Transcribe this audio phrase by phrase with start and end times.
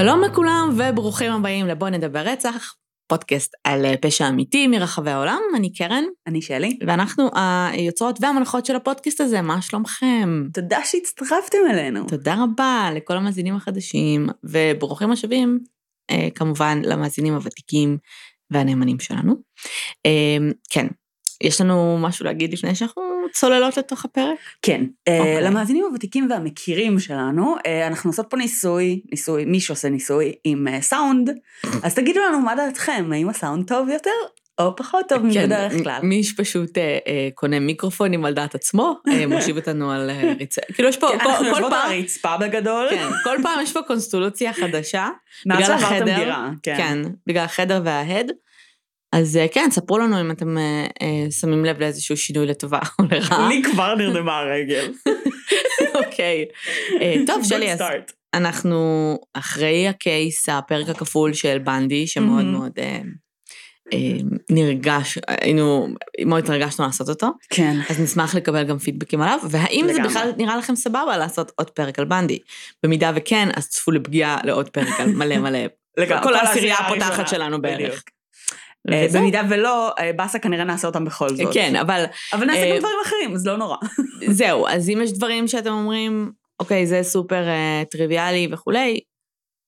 [0.00, 2.74] שלום לכולם וברוכים הבאים לבוא נדבר רצח,
[3.08, 6.04] פודקאסט על אה, פשע אמיתי מרחבי העולם, אני קרן.
[6.26, 6.78] אני שלי.
[6.86, 7.30] ואנחנו
[7.72, 10.44] היוצרות והמנחות של הפודקאסט הזה, מה שלומכם?
[10.54, 12.06] תודה שהצטרפתם אלינו.
[12.08, 15.58] תודה רבה לכל המאזינים החדשים, וברוכים השבים,
[16.10, 17.98] אה, כמובן, למאזינים הוותיקים
[18.50, 19.34] והנאמנים שלנו.
[20.06, 20.36] אה,
[20.70, 20.86] כן,
[21.42, 24.38] יש לנו משהו להגיד לפני שאנחנו צוללות לתוך הפרק?
[24.62, 25.12] כן, okay.
[25.18, 25.42] אוקיי.
[25.42, 27.56] למאזינים הוותיקים והמכירים שלנו,
[27.86, 31.30] אנחנו עושות פה ניסוי, ניסוי, מי שעושה ניסוי עם סאונד,
[31.82, 34.10] אז תגידו לנו מה דעתכם, האם הסאונד טוב יותר
[34.58, 36.00] או פחות טוב כן, מבדרך כלל.
[36.02, 40.60] מי שפשוט אה, אה, קונה מיקרופונים על דעת עצמו, אה, מושיב אותנו על אה, ריצה.
[40.74, 41.92] כאילו יש פה, כן, כל, אנחנו כל פעם...
[41.92, 42.86] הרצפה בגדול.
[42.90, 45.08] כן, כל פעם יש פה קונסטולוציה חדשה.
[45.46, 46.50] מאז שעברתם דירה.
[46.62, 46.76] כן.
[46.76, 48.32] כן, בגלל החדר וההד.
[49.12, 53.04] אז אה, כן, ספרו לנו אם אתם אה, אה, שמים לב לאיזשהו שינוי לטובה או
[53.10, 53.48] לרעה.
[53.48, 54.92] לי כבר נרדמה הרגל.
[56.04, 56.44] אוקיי.
[57.26, 57.82] טוב, שלי, אז
[58.34, 58.78] אנחנו
[59.34, 62.72] אחרי הקייס, הפרק הכפול של בנדי, שמאוד מאוד
[64.50, 65.88] נרגש, היינו,
[66.26, 67.30] מאוד התרגשנו לעשות אותו.
[67.50, 67.76] כן.
[67.90, 71.98] אז נשמח לקבל גם פידבקים עליו, והאם זה בכלל נראה לכם סבבה לעשות עוד פרק
[71.98, 72.38] על בנדי?
[72.82, 75.58] במידה וכן, אז צפו לפגיעה לעוד פרק על מלא מלא.
[76.22, 78.02] כל העשירייה הפותחת שלנו בערך.
[78.92, 81.52] אה, במידה ולא, אה, באסה כנראה נעשה אותם בכל זאת.
[81.52, 82.04] כן, אבל...
[82.32, 83.76] אבל נעשה גם אה, דברים אחרים, אז לא נורא.
[84.38, 86.30] זהו, אז אם יש דברים שאתם אומרים,
[86.60, 87.44] אוקיי, זה סופר
[87.90, 89.00] טריוויאלי וכולי,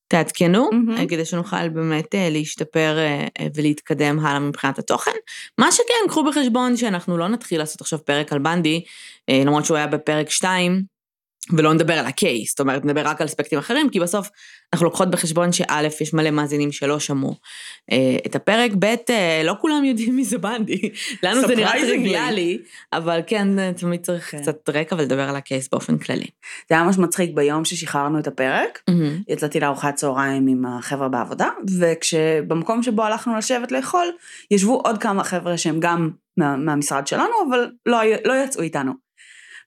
[0.09, 0.71] תעדכנו,
[1.09, 2.97] כדי שנוכל באמת להשתפר
[3.57, 5.11] ולהתקדם הלאה מבחינת התוכן.
[5.59, 8.85] מה שכן, קחו בחשבון שאנחנו לא נתחיל לעשות עכשיו פרק על בנדי,
[9.31, 10.83] למרות שהוא היה בפרק 2,
[11.57, 14.31] ולא נדבר על הקייס, זאת אומרת, נדבר רק על אספקטים אחרים, כי בסוף
[14.73, 17.35] אנחנו לוקחות בחשבון שא', יש מלא מאזינים שלא שמעו
[17.93, 20.91] אה, את הפרק, ב', אה, לא כולם יודעים מי זה בנדי,
[21.23, 22.59] לנו זה נראה טריוויאלי,
[22.93, 24.43] אבל כן, אה, תמיד צריך כן.
[24.43, 26.27] קצת רקע ולדבר על הקייס באופן כללי.
[26.69, 29.33] זה היה ממש מצחיק ביום ששחררנו את הפרק, mm-hmm.
[29.33, 31.49] יצאתי לארוחת צהריים עם החבר'ה בעבודה,
[31.81, 34.07] וכשבמקום שבו הלכנו לשבת לאכול,
[34.51, 39.10] ישבו עוד כמה חבר'ה שהם גם מה, מהמשרד שלנו, אבל לא, לא יצאו איתנו.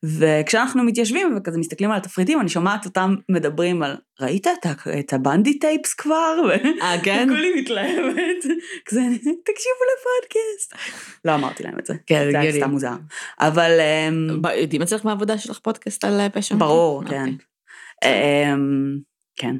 [0.03, 4.67] וכשאנחנו מתיישבים וכזה מסתכלים על התפריטים, אני שומעת אותם מדברים על, ראית את,
[4.99, 6.35] את הבנדי טייפס כבר?
[6.81, 7.27] אה, כן?
[7.31, 8.43] וכולי מתלהבת.
[8.85, 9.01] כזה,
[9.45, 10.73] תקשיבו לפודקאסט.
[11.25, 11.93] לא אמרתי להם את זה.
[12.05, 12.93] כן, זה היה סתם מוזר.
[13.39, 13.79] אבל...
[13.79, 16.55] אמ, יודעים אצלך מהעבודה שלך פודקאסט על אה, פשע?
[16.55, 17.17] ברור, אוקיי.
[17.17, 17.29] כן.
[18.07, 18.97] אמ,
[19.35, 19.55] כן.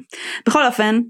[0.46, 1.00] בכל אופן,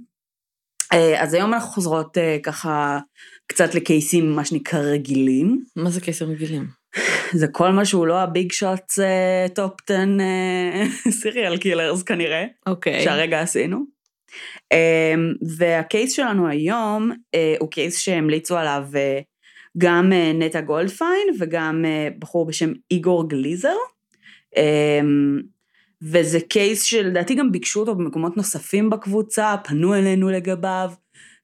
[0.92, 2.98] אה, אז היום אנחנו חוזרות אה, ככה
[3.46, 5.64] קצת לקייסים, מה שנקרא רגילים.
[5.76, 6.83] מה זה קייסים רגילים?
[7.32, 8.92] זה כל מה שהוא לא הביג שוט
[9.54, 9.96] top 10
[11.10, 13.00] serial killers כנראה, אוקיי.
[13.00, 13.04] אוקיי.
[13.04, 13.94] שהרגע עשינו.
[14.74, 19.22] אמ, וה case שלנו היום אה, הוא case שהמליצו עליו אה,
[19.78, 23.76] גם אה, נטע גולדפיין וגם אה, בחור בשם איגור גליזר.
[24.54, 24.58] אמ,
[26.02, 30.90] וזה case שלדעתי גם ביקשו אותו במקומות נוספים בקבוצה, פנו אלינו לגביו.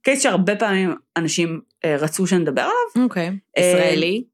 [0.02, 3.04] case שהרבה פעמים אנשים אה, רצו שנדבר עליו.
[3.04, 3.60] אוקיי, אוקיי.
[3.60, 4.24] ישראלי.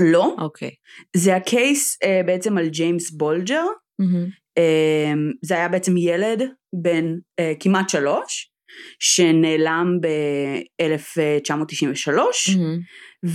[0.00, 0.34] לא.
[0.38, 0.68] אוקיי.
[0.68, 0.72] אוקיי.
[1.16, 3.64] זה ה case אה, בעצם על ג'יימס בולג'ר.
[4.02, 4.28] Mm-hmm.
[4.58, 6.42] אה, זה היה בעצם ילד
[6.82, 8.50] בן אה, כמעט שלוש,
[8.98, 13.30] שנעלם ב-1993, mm-hmm.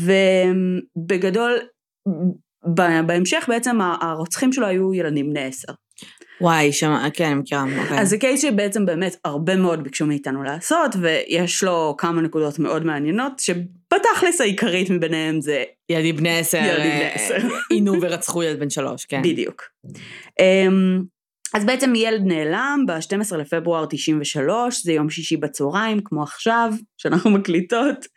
[1.00, 1.60] ובגדול,
[3.06, 5.74] בהמשך בעצם הרוצחים שלו היו ילדים בני עשר.
[6.42, 7.64] וואי, שם, כן, אני מכירה.
[7.64, 8.00] אוקיי.
[8.00, 12.86] אז זה case שבעצם באמת הרבה מאוד ביקשו מאיתנו לעשות, ויש לו כמה נקודות מאוד
[12.86, 13.40] מעניינות,
[13.94, 15.64] שבתכלס העיקרית מביניהם זה...
[15.90, 16.58] ילדים בני עשר.
[16.58, 17.38] ילדים בני עשר.
[17.70, 19.22] עינו ורצחו ילד בן שלוש, כן.
[19.22, 19.64] בדיוק.
[20.40, 21.02] אמ,
[21.54, 28.08] אז בעצם ילד נעלם ב-12 לפברואר 93, זה יום שישי בצהריים, כמו עכשיו, שאנחנו מקליטות,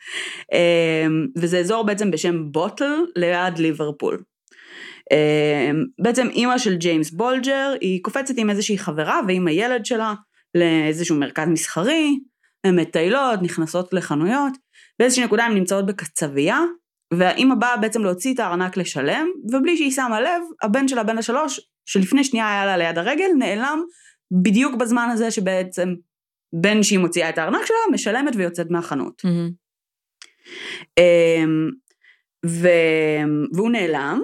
[0.53, 4.23] אמ, וזה אזור בעצם בשם בוטל ליד ליברפול.
[5.11, 10.13] אמ, בעצם אימא של ג'יימס בולג'ר היא קופצת עם איזושהי חברה ועם הילד שלה
[10.55, 12.17] לאיזשהו מרכז מסחרי,
[12.63, 14.53] הן מטיילות, נכנסות לחנויות,
[14.99, 16.59] באיזושהי נקודה הן נמצאות בקצבייה,
[17.13, 21.59] והאימא באה בעצם להוציא את הארנק לשלם, ובלי שהיא שמה לב, הבן שלה, בן השלוש,
[21.85, 23.81] שלפני שנייה היה לה ליד הרגל, נעלם
[24.43, 25.93] בדיוק בזמן הזה שבעצם
[26.53, 29.21] בין שהיא מוציאה את הארנק שלה, משלמת ויוצאת מהחנות.
[29.25, 29.53] Mm-hmm.
[32.45, 32.67] ו...
[33.53, 34.21] והוא נעלם,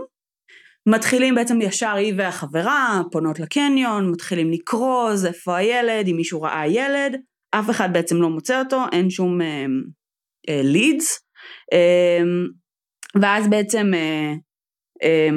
[0.86, 7.22] מתחילים בעצם ישר היא והחברה, פונות לקניון, מתחילים לקרוז, איפה הילד, אם מישהו ראה ילד,
[7.52, 9.40] אף אחד בעצם לא מוצא אותו, אין שום
[10.50, 11.20] לידס,
[11.74, 14.38] uh, uh, ואז בעצם uh,
[15.04, 15.34] uh,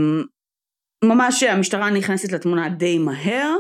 [1.05, 3.55] ממש המשטרה נכנסת לתמונה די מהר,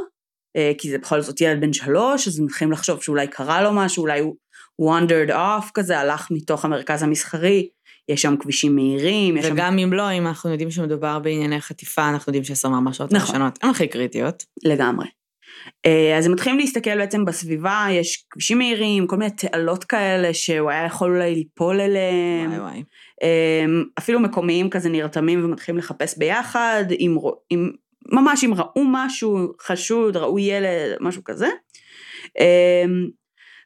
[0.58, 4.02] uh, כי זה בכל זאת ילד בן שלוש, אז מתחילים לחשוב שאולי קרה לו משהו,
[4.02, 4.36] אולי הוא
[4.82, 7.68] wandered off כזה, הלך מתוך המרכז המסחרי,
[8.08, 9.34] יש שם כבישים מהירים.
[9.42, 9.78] וגם שם...
[9.78, 13.28] אם לא, אם אנחנו יודעים שמדובר בענייני חטיפה, אנחנו יודעים ממש עוד נכון.
[13.28, 14.44] ראשונות, הן הכי קריטיות.
[14.64, 15.06] לגמרי.
[15.86, 20.70] אה, אז הם מתחילים להסתכל בעצם בסביבה, יש כבישים מהירים, כל מיני תעלות כאלה שהוא
[20.70, 22.50] היה יכול אולי ליפול אליהם.
[22.50, 22.82] וואי וואי.
[23.22, 27.16] אמ, אפילו מקומיים כזה נרתמים ומתחילים לחפש ביחד, אם,
[27.50, 27.70] אם,
[28.12, 31.48] ממש אם ראו משהו חשוד, ראו ילד, משהו כזה.
[32.40, 33.08] אמ,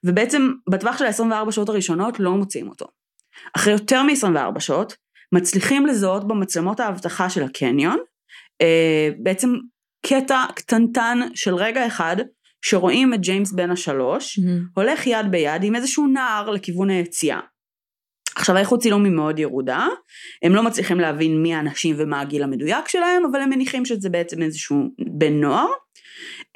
[0.04, 2.86] ובעצם בטווח של ה-24 שעות הראשונות לא מוצאים אותו.
[3.56, 4.96] אחרי יותר מ-24 שעות,
[5.32, 7.98] מצליחים לזהות במצלמות האבטחה של הקניון,
[8.60, 9.54] אה, בעצם
[10.06, 12.16] קטע קטנטן של רגע אחד,
[12.64, 14.42] שרואים את ג'יימס בן השלוש, Mm-hmm.
[14.74, 17.40] הולך יד ביד עם איזשהו נער לכיוון היציאה.
[18.36, 19.86] עכשיו האיכות צילום היא מאוד ירודה,
[20.42, 24.42] הם לא מצליחים להבין מי האנשים ומה הגיל המדויק שלהם, אבל הם מניחים שזה בעצם
[24.42, 24.76] איזשהו
[25.18, 25.66] בן נוער.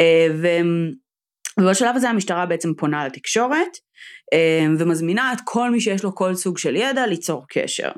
[0.00, 0.90] אה, והם-
[1.60, 3.68] ובשלב הזה המשטרה בעצם פונה לתקשורת,
[4.32, 7.90] אה, ומזמינה את כל מי שיש לו כל סוג של ידע ליצור קשר.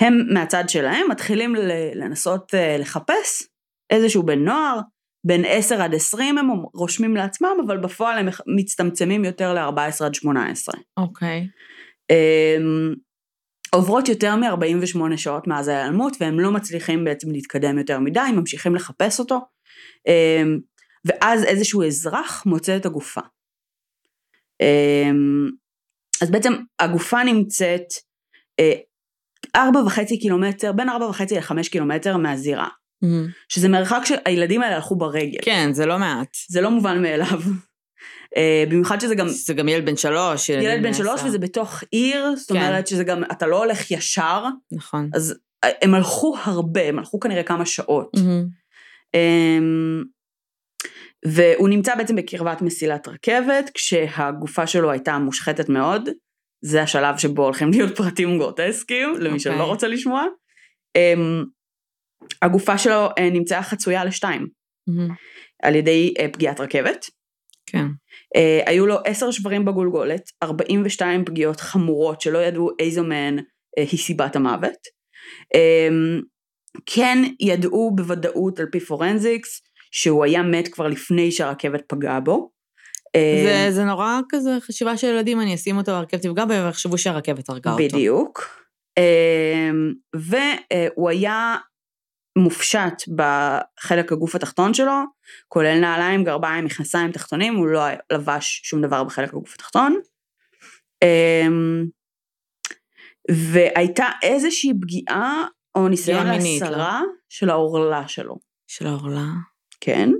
[0.00, 1.54] הם מהצד שלהם מתחילים
[1.94, 3.42] לנסות אה, לחפש
[3.90, 4.80] איזשהו בן נוער,
[5.26, 10.74] בין 10 עד 20 הם רושמים לעצמם, אבל בפועל הם מצטמצמים יותר ל-14 עד 18.
[10.96, 11.48] אוקיי.
[12.10, 12.94] אמ,
[13.74, 19.20] עוברות יותר מ-48 שעות מאז ההיעלמות והם לא מצליחים בעצם להתקדם יותר מדי, ממשיכים לחפש
[19.20, 19.40] אותו,
[20.08, 20.58] אמ,
[21.04, 23.20] ואז איזשהו אזרח מוצא את הגופה.
[24.60, 25.50] אמ,
[26.22, 27.86] אז בעצם הגופה נמצאת
[28.60, 28.72] אה,
[29.56, 32.68] ארבע וחצי קילומטר, בין ארבע וחצי לחמש קילומטר מהזירה,
[33.04, 33.30] Mm-hmm.
[33.48, 36.36] שזה מרחק שהילדים האלה הלכו ברגל, כן, זה לא מעט.
[36.48, 37.40] זה לא מובן מאליו.
[38.36, 40.48] אה, במיוחד שזה גם זה גם ילד בן שלוש.
[40.48, 41.20] ילד בן שלוש.
[41.24, 42.56] וזה בתוך עיר, זאת כן.
[42.56, 45.10] אומרת שזה גם, אתה לא הולך ישר, נכון.
[45.14, 48.10] אז אה, הם הלכו הרבה, הם הלכו כנראה כמה שעות.
[48.16, 48.66] Mm-hmm.
[49.14, 50.04] אמ,
[51.26, 56.08] והוא נמצא בעצם בקרבת מסילת רכבת, כשהגופה שלו הייתה מושחתת מאוד.
[56.64, 59.66] זה השלב שבו הולכים להיות פרטים גרוטסקיים, למי שלא אוקיי.
[59.66, 60.24] רוצה לשמוע.
[60.96, 61.44] אמ,
[62.42, 64.46] הגופה שלו אה, נמצאה חצויה לשתיים,
[64.90, 65.12] Mm-hmm.
[65.62, 67.06] על ידי אה, פגיעת רכבת.
[67.66, 67.86] כן.
[68.36, 73.38] אה, היו לו עשר שברים בגולגולת, 42 פגיעות חמורות שלא ידעו איזו מהן
[73.76, 74.78] היא סיבת המוות.
[75.54, 75.88] אה,
[76.86, 82.50] כן ידעו בוודאות על פי פורנזיקס שהוא היה מת כבר לפני שהרכבת פגעה בו.
[83.16, 86.98] אה, זה, זה נורא כזה חשיבה של ילדים, אני אשים אותו הרכבת תפגע בהם ויחשבו
[86.98, 87.84] שהרכבת הרגה אותו.
[87.84, 88.44] בדיוק.
[88.98, 89.70] אה,
[90.14, 91.56] והוא היה
[92.36, 94.92] מופשט בחלק הגוף התחתון שלו,
[95.48, 100.00] כולל נעליים, גרביים, מכנסיים, תחתונים, הוא לא לבש שום דבר בחלק הגוף התחתון.
[101.02, 101.86] אמ,
[103.52, 105.44] והייתה איזושהי פגיעה
[105.74, 106.68] או ניסיון מינית, לא?
[106.68, 108.36] להסרה של העורלה שלו,
[108.66, 109.26] של העורלה.
[109.80, 110.10] כן?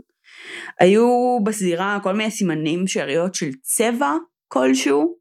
[0.81, 4.13] היו בזירה כל מיני סימנים, שאריות של צבע
[4.49, 5.17] כלשהו,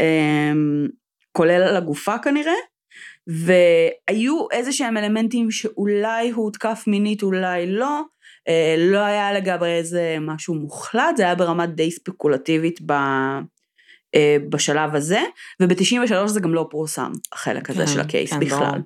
[0.00, 0.86] אמ,
[1.32, 2.52] כולל על הגופה כנראה,
[3.26, 8.02] והיו איזה שהם אלמנטים שאולי הוא הותקף מינית, אולי לא,
[8.48, 12.92] אה, לא היה לגבי איזה משהו מוחלט, זה היה ברמה די ספקולטיבית ב,
[14.14, 15.20] אה, בשלב הזה,
[15.60, 18.58] וב-93 זה גם לא פורסם, החלק הזה כן, של הקייס כן, בכלל.
[18.58, 18.76] ברור.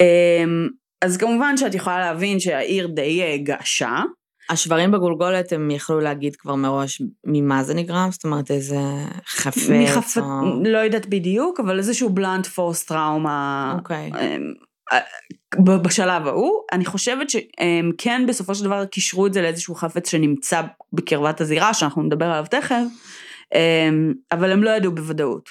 [0.00, 0.68] אמ,
[1.02, 4.02] אז כמובן שאת יכולה להבין שהעיר די אה, געשה,
[4.50, 8.08] השברים בגולגולת הם יכלו להגיד כבר מראש ממה זה נגרם?
[8.10, 8.78] זאת אומרת איזה
[9.26, 10.18] חפץ מחפ...
[10.18, 10.62] או...
[10.64, 14.10] לא יודעת בדיוק, אבל איזשהו בלנט פורס טראומה אוקיי.
[14.20, 14.52] אמ,
[14.92, 16.60] אה, בשלב ההוא.
[16.72, 21.74] אני חושבת שהם כן בסופו של דבר קישרו את זה לאיזשהו חפץ שנמצא בקרבת הזירה,
[21.74, 22.84] שאנחנו נדבר עליו תכף,
[23.54, 25.50] אמ, אבל הם לא ידעו בוודאות.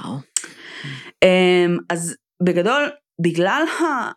[0.00, 0.18] וואו.
[1.24, 2.88] אמ, אז בגדול,
[3.20, 4.10] בגלל ה...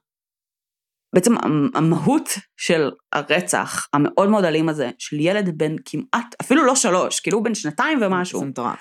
[1.14, 6.76] בעצם המ- המהות של הרצח המאוד מאוד אלים הזה, של ילד בן כמעט, אפילו לא
[6.76, 8.80] שלוש, כאילו בן שנתיים ומשהו, זה מטורף.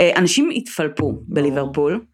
[0.00, 2.04] אה, אנשים התפלפו בליברפול,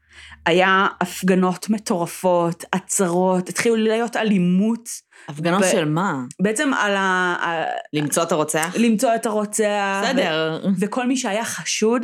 [0.46, 4.88] היה הפגנות מטורפות, עצרות, התחילו להיות אלימות,
[5.28, 6.14] הפגנות ב- של מה?
[6.42, 7.36] בעצם על ה...
[7.92, 8.74] למצוא את הרוצח?
[8.78, 10.02] למצוא את הרוצח.
[10.04, 10.60] בסדר.
[10.64, 12.02] ו- וכל מי שהיה חשוד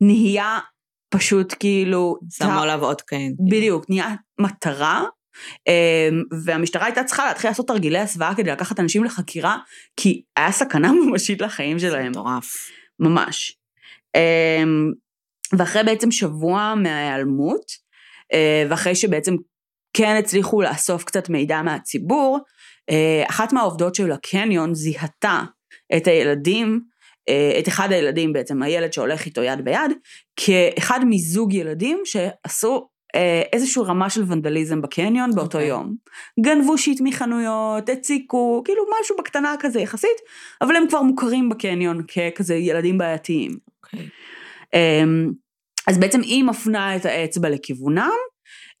[0.00, 0.58] נהיה
[1.08, 2.16] פשוט כאילו...
[2.30, 3.34] שמו עליו אות קין.
[3.50, 4.08] בדיוק, נהיה
[4.40, 5.02] מטרה,
[6.44, 9.56] והמשטרה הייתה צריכה להתחיל לעשות תרגילי הסוואה כדי לקחת אנשים לחקירה,
[9.96, 12.70] כי היה סכנה ממשית לחיים שלהם, מטורף.
[13.00, 13.58] ממש.
[14.16, 14.92] אמ,
[15.58, 17.64] ואחרי בעצם שבוע מההיעלמות,
[18.32, 19.34] אה, ואחרי שבעצם
[19.96, 22.38] כן הצליחו לאסוף קצת מידע מהציבור,
[22.90, 25.42] אה, אחת מהעובדות של הקניון זיהתה
[25.96, 26.80] את הילדים,
[27.28, 29.92] אה, את אחד הילדים בעצם, הילד שהולך איתו יד ביד,
[30.36, 32.88] כאחד מזוג ילדים שעשו
[33.52, 35.68] איזושהי רמה של ונדליזם בקניון באותו אוקיי.
[35.68, 35.94] יום.
[36.40, 40.20] גנבו שיט מחנויות, הציקו, כאילו משהו בקטנה כזה יחסית,
[40.60, 43.58] אבל הם כבר מוכרים בקניון ככזה ילדים בעייתיים.
[43.84, 44.08] אוקיי.
[44.74, 45.30] אמ,
[45.86, 48.10] אז בעצם היא מפנה את האצבע לכיוונם,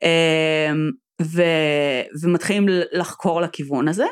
[0.02, 0.90] אמ,
[1.22, 1.42] ו,
[2.22, 4.06] ומתחילים לחקור לכיוון הזה,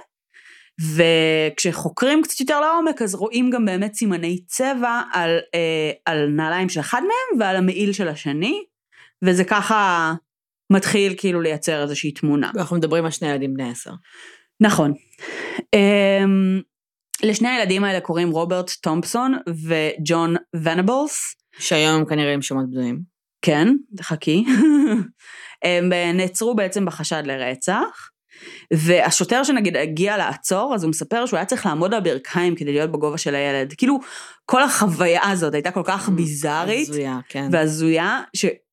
[0.97, 6.81] וכשחוקרים קצת יותר לעומק, אז רואים גם באמת סימני צבע על, אה, על נעליים של
[6.81, 8.65] אחד מהם ועל המעיל של השני,
[9.25, 10.15] וזה ככה
[10.73, 12.51] מתחיל כאילו לייצר איזושהי תמונה.
[12.57, 13.93] אנחנו מדברים על שני ילדים בני עשר.
[14.61, 14.93] נכון.
[15.75, 16.25] אה,
[17.23, 21.35] לשני הילדים האלה קוראים רוברט תומפסון וג'ון ונבלס.
[21.59, 23.01] שהיום הם כנראה עם שמות בדויים.
[23.43, 23.69] כן,
[24.01, 24.45] חכי.
[25.65, 28.11] הם נעצרו בעצם בחשד לרצח.
[28.73, 32.93] והשוטר שנגיד הגיע לעצור, אז הוא מספר שהוא היה צריך לעמוד על ברכיים כדי להיות
[32.93, 33.73] בגובה של הילד.
[33.73, 33.99] כאילו,
[34.47, 36.89] כל החוויה הזאת הייתה כל כך ביזארית.
[36.89, 37.49] הזויה, כן.
[37.53, 38.21] והזויה,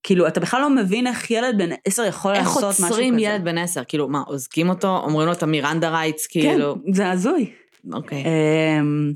[0.06, 2.84] שכאילו, אתה בכלל לא מבין איך ילד בן עשר יכול לעשות משהו כזה.
[2.84, 3.84] איך עוצרים ילד בן עשר?
[3.88, 4.98] כאילו, מה, אוזקים אותו?
[4.98, 6.76] אומרים לו את המירנדה רייטס, כאילו...
[6.86, 7.52] כן, זה הזוי.
[7.94, 8.24] אוקיי.
[8.26, 9.14] אמ,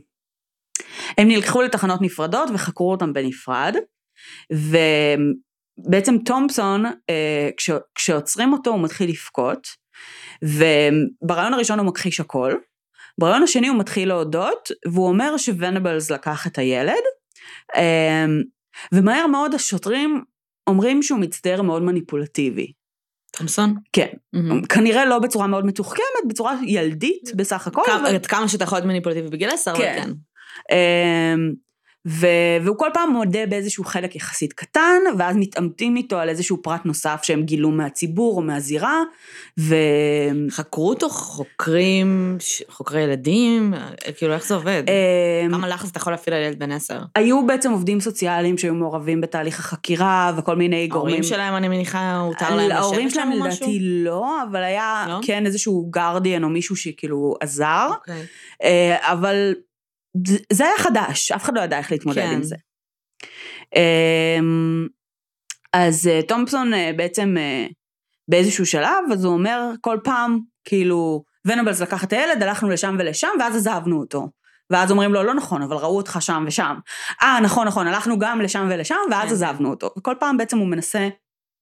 [1.17, 3.75] הם נלקחו לתחנות נפרדות וחקרו אותם בנפרד,
[4.51, 7.49] ובעצם תומפסון, אה,
[7.95, 9.67] כשעוצרים אותו הוא מתחיל לבכות,
[10.43, 12.53] וברעיון הראשון הוא מכחיש הכל,
[13.19, 17.03] ברעיון השני הוא מתחיל להודות, והוא אומר שוונבלס לקח את הילד,
[17.75, 18.41] אמ,
[18.91, 20.23] ומהר מאוד השוטרים
[20.69, 22.71] אומרים שהוא מצטער מאוד מניפולטיבי.
[23.31, 23.75] תומסון?
[23.93, 24.07] כן.
[24.35, 24.67] Mm-hmm.
[24.69, 27.81] כנראה לא בצורה מאוד מתוחכמת, בצורה ילדית בסך הכל.
[27.85, 28.19] כמה, אבל...
[28.27, 30.01] כמה שאתה יכול להיות מניפולטיבי בגיל עשר, כן.
[30.01, 30.13] אבל
[30.69, 30.75] כן.
[30.75, 31.53] אמ,
[32.07, 32.27] ו...
[32.63, 37.19] והוא כל פעם מודה באיזשהו חלק יחסית קטן, ואז מתעמתים איתו על איזשהו פרט נוסף
[37.23, 39.03] שהם גילו מהציבור או מהזירה,
[39.59, 39.75] ו...
[40.49, 42.37] חקרו אותו חוקרים,
[42.69, 43.73] חוקרי ילדים?
[44.17, 44.83] כאילו, איך זה עובד?
[45.45, 46.99] אמ, כמה לחץ אתה יכול להפעיל על ילד בן עשר?
[47.15, 51.07] היו בעצם עובדים סוציאליים שהיו מעורבים בתהליך החקירה, וכל מיני גורמים.
[51.07, 52.83] ההורים שלהם, אני מניחה, הותר להם לשבת שם או משהו?
[52.83, 55.19] ההורים שלהם לדעתי לא, אבל היה לא?
[55.23, 57.87] כן איזשהו גרדיאן או מישהו שכאילו עזר.
[57.91, 58.25] אוקיי.
[58.63, 59.53] אה, אבל...
[60.53, 62.33] זה היה חדש, אף אחד לא ידע איך להתמודד כן.
[62.33, 62.55] עם זה.
[63.75, 64.87] אמ,
[65.73, 67.67] אז אה, תומפסון אה, בעצם אה,
[68.27, 73.27] באיזשהו שלב, אז הוא אומר כל פעם, כאילו, ונבלס לקח את הילד, הלכנו לשם ולשם,
[73.39, 74.29] ואז עזבנו אותו.
[74.69, 76.75] ואז אומרים לו, לא נכון, אבל ראו אותך שם ושם.
[77.23, 79.33] אה, נכון, נכון, הלכנו גם לשם ולשם, ואז כן.
[79.33, 79.89] עזבנו אותו.
[79.97, 81.07] וכל פעם בעצם הוא מנסה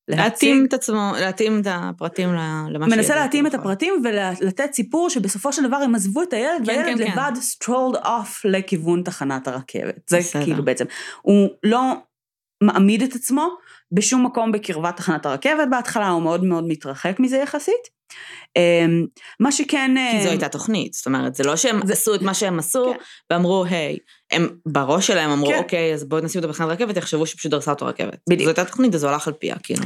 [0.07, 2.29] להתאים את עצמו, להתאים את הפרטים
[2.69, 2.93] למה ש...
[2.93, 6.85] מנסה להתאים את הפרטים ולתת סיפור שבסופו של דבר הם עזבו את הילד, כן, והילד
[6.85, 7.11] כן, כן.
[7.11, 7.71] לבד כן.
[7.71, 10.09] strolled off לכיוון תחנת הרכבת.
[10.09, 10.43] זה בסדר.
[10.43, 10.85] כאילו בעצם.
[11.21, 11.93] הוא לא
[12.63, 13.57] מעמיד את עצמו
[13.91, 17.97] בשום מקום בקרבת תחנת הרכבת בהתחלה, הוא מאוד מאוד מתרחק מזה יחסית.
[18.55, 19.05] אמ,
[19.39, 19.91] מה שכן...
[20.11, 21.93] כי זו אה, הייתה תוכנית, זאת אומרת, זה לא שהם זה...
[21.93, 22.99] עשו את מה שהם עשו, כן.
[23.33, 23.97] ואמרו, היי,
[24.31, 25.57] הם בראש שלהם אמרו, כן.
[25.57, 28.19] אוקיי, אז בואו נשים אותו בתחנת רכבת, יחשבו שפשוט דרסה אותו רכבת.
[28.29, 28.43] בדיוק.
[28.43, 29.83] זו הייתה תוכנית, אז הוא הלך על פיה, כאילו.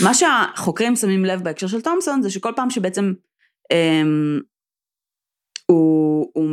[0.00, 3.12] מה שהחוקרים שמים לב בהקשר של תומסון, זה שכל פעם שבעצם
[3.72, 4.40] אמ,
[5.66, 6.50] הוא, הוא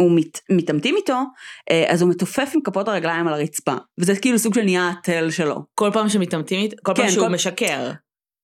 [0.00, 1.22] מת, מתעמתים איתו,
[1.70, 3.74] אה, אז הוא מתופף עם כפות הרגליים על הרצפה.
[3.98, 5.62] וזה כאילו סוג של נהיה התל שלו.
[5.74, 6.76] כל פעם שמתעמתים איתו?
[6.82, 7.32] כל כן, פעם שהוא כל...
[7.32, 7.90] משקר.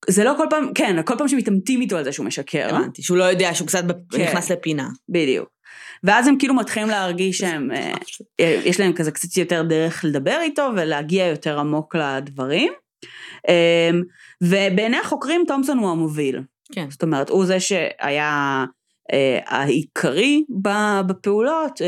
[0.09, 2.69] זה לא כל פעם, כן, כל פעם שמתעמתים איתו על זה שהוא משקר.
[2.71, 4.23] הבנתי, שהוא לא יודע, שהוא קצת כן.
[4.23, 4.89] נכנס לפינה.
[5.09, 5.49] בדיוק.
[6.05, 7.93] ואז הם כאילו מתחילים להרגיש שהם, אה,
[8.41, 12.73] אה, יש להם כזה קצת יותר דרך לדבר איתו ולהגיע יותר עמוק לדברים.
[13.49, 14.03] אמ,
[14.43, 16.41] ובעיני החוקרים תומסון הוא המוביל.
[16.73, 16.87] כן.
[16.91, 18.65] זאת אומרת, הוא זה שהיה
[19.47, 20.45] העיקרי
[21.07, 21.81] בפעולות,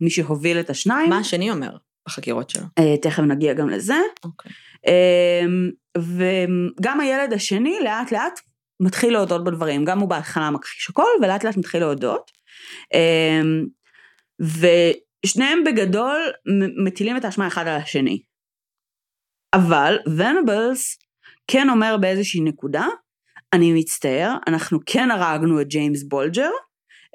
[0.00, 1.10] מי שהוביל את השניים.
[1.10, 1.76] מה השני אומר
[2.08, 2.64] בחקירות שלו?
[3.02, 3.98] תכף נגיע גם לזה.
[4.24, 4.52] אוקיי.
[4.86, 8.40] אמ, וגם הילד השני לאט לאט
[8.80, 12.30] מתחיל להודות בדברים, גם הוא בהתחלה מכחיש הכל ולאט לאט מתחיל להודות.
[12.94, 13.66] אמ,
[14.40, 16.20] ושניהם בגדול
[16.84, 18.22] מטילים את האשמה אחד על השני.
[19.54, 20.98] אבל ונבלס
[21.46, 22.86] כן אומר באיזושהי נקודה,
[23.52, 26.50] אני מצטער, אנחנו כן הרגנו את ג'יימס בולג'ר,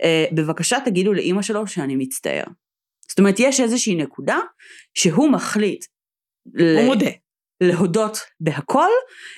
[0.03, 2.43] אה, בבקשה תגידו לאימא שלו שאני מצטער.
[3.09, 4.37] זאת אומרת, יש איזושהי נקודה
[4.93, 5.85] שהוא מחליט.
[6.43, 6.85] הוא ל...
[6.85, 7.09] מודה.
[7.61, 8.89] להודות בהכל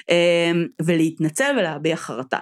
[0.09, 2.39] אמ, ולהתנצל ולהביע חרטה.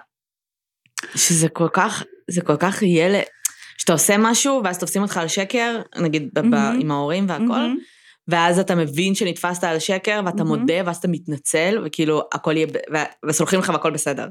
[1.16, 3.24] שזה כל כך, זה כל כך ילד,
[3.78, 6.56] שאתה עושה משהו ואז תופסים אותך על שקר, נגיד mm-hmm.
[6.80, 7.84] עם ההורים והכל, mm-hmm.
[8.28, 10.46] ואז אתה מבין שנתפסת על שקר ואתה mm-hmm.
[10.46, 12.68] מודה ואז אתה מתנצל וכאילו הכל יהיה,
[13.26, 14.28] וסולחים לך והכל בסדר.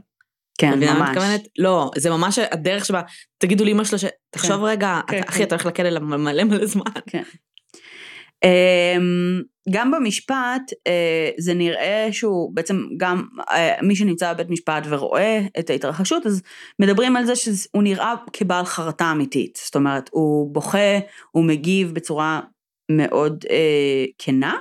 [0.59, 1.09] כן, ממש.
[1.09, 1.49] מתכוונת?
[1.59, 3.03] לא, זה ממש הדרך שבה,
[3.39, 3.99] תגידו לאמא שלו,
[4.31, 4.63] תחשוב כן.
[4.63, 5.45] רגע, כן, אחי, כן.
[5.45, 6.85] אתה הולך לכלא מלא מלא זמן.
[7.07, 7.23] כן.
[8.45, 15.41] אמ, גם במשפט אה, זה נראה שהוא בעצם גם אה, מי שנמצא בבית משפט ורואה
[15.59, 16.43] את ההתרחשות אז
[16.79, 20.99] מדברים על זה שהוא נראה כבעל חרטה אמיתית זאת אומרת הוא בוכה
[21.31, 22.41] הוא מגיב בצורה
[22.91, 24.55] מאוד אה, כנה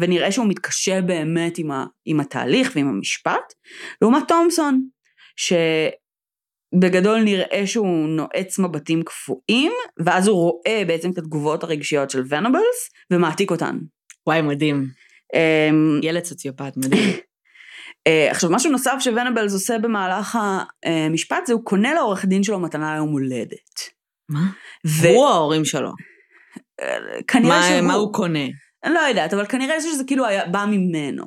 [0.00, 3.52] ונראה שהוא מתקשה באמת עם, ה, עם התהליך ועם המשפט
[4.02, 4.86] לעומת תומסון
[5.36, 5.52] ש...
[6.80, 9.72] בגדול נראה שהוא נועץ מבטים קפואים,
[10.04, 13.78] ואז הוא רואה בעצם את התגובות הרגשיות של ונבלס, ומעתיק אותן.
[14.26, 14.86] וואי, מדהים.
[15.36, 17.16] Um, ילד סוציופט, מדהים.
[18.08, 20.38] Uh, עכשיו, משהו נוסף שוונבלס עושה במהלך
[20.84, 23.80] המשפט זה הוא קונה לעורך דין שלו מתנה ליום הולדת.
[24.28, 24.50] מה?
[24.86, 25.08] ו...
[25.08, 25.90] הוא ההורים שלו.
[27.28, 27.80] כנראה מה, שהוא...
[27.80, 28.44] מה הוא קונה?
[28.84, 31.24] אני לא יודעת, אבל כנראה שזה כאילו היה, בא ממנו.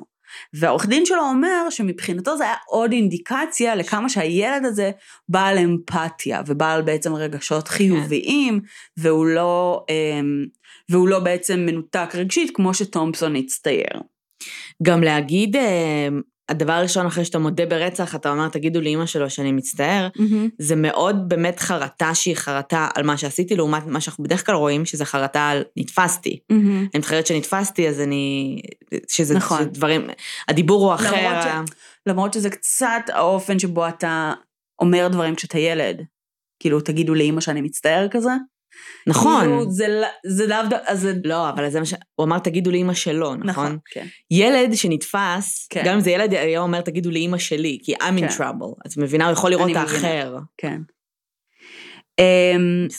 [0.52, 4.90] והעורך דין שלו אומר שמבחינתו זה היה עוד אינדיקציה לכמה שהילד הזה
[5.28, 8.66] בעל אמפתיה ובעל בעצם רגשות חיוביים, כן.
[8.96, 10.46] והוא לא, אמ,
[10.88, 14.00] והוא לא בעצם מנותק רגשית כמו שתומפסון הצטייר.
[14.82, 19.52] גם להגיד אמ, הדבר הראשון אחרי שאתה מודה ברצח, אתה אומר, תגידו לאימא שלו שאני
[19.52, 20.48] מצטער, mm-hmm.
[20.58, 24.84] זה מאוד באמת חרטה שהיא חרטה על מה שעשיתי, לעומת מה שאנחנו בדרך כלל רואים,
[24.84, 26.38] שזה חרטה על נתפסתי.
[26.52, 26.54] Mm-hmm.
[26.54, 28.56] אני מתחרט שנתפסתי, אז אני...
[29.08, 29.58] שזה, נכון.
[29.60, 30.06] שזה דברים...
[30.48, 31.16] הדיבור הוא אחר.
[31.16, 31.70] למרות, ש...
[32.06, 34.32] למרות שזה קצת האופן שבו אתה
[34.80, 36.02] אומר דברים כשאתה ילד.
[36.60, 38.30] כאילו, תגידו לאימא שאני מצטער כזה.
[39.06, 39.40] נכון.
[39.40, 41.12] כאילו, זה, זה לאו דווקא, זה...
[41.24, 41.94] לא, אבל זה מה ש...
[42.14, 43.48] הוא אמר, תגידו לאימא שלו, נכון?
[43.48, 44.06] נכון, כן.
[44.30, 45.82] ילד שנתפס, כן.
[45.86, 48.26] גם אם זה ילד היה אומר, תגידו לאימא שלי, כי I'm כן.
[48.26, 48.86] in trouble.
[48.86, 50.36] את מבינה, הוא יכול לראות את האחר.
[50.56, 50.80] כן.
[52.20, 52.90] Um,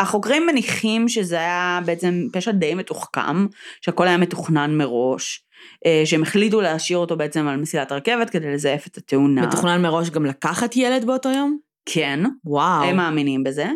[0.00, 3.46] החוקרים מניחים שזה היה בעצם פשע די מתוחכם,
[3.80, 8.86] שהכל היה מתוכנן מראש, uh, שהם החליטו להשאיר אותו בעצם על מסילת הרכבת כדי לזייף
[8.86, 9.46] את התאונה.
[9.46, 11.58] מתוכנן מראש גם לקחת ילד באותו יום?
[11.86, 12.20] כן.
[12.44, 12.84] וואו.
[12.84, 13.66] הם מאמינים בזה.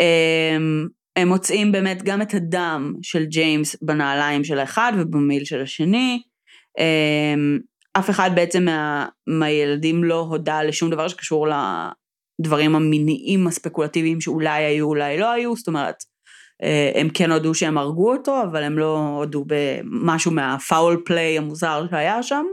[0.00, 6.22] הם, הם מוצאים באמת גם את הדם של ג'יימס בנעליים של האחד ובמיל של השני.
[6.78, 7.58] הם,
[7.98, 11.48] אף אחד בעצם מה, מהילדים לא הודה לשום דבר שקשור
[12.40, 15.96] לדברים המיניים הספקולטיביים שאולי היו, אולי לא היו, זאת אומרת,
[16.94, 22.22] הם כן הודו שהם הרגו אותו, אבל הם לא הודו במשהו מהפאול פליי המוזר שהיה
[22.22, 22.44] שם.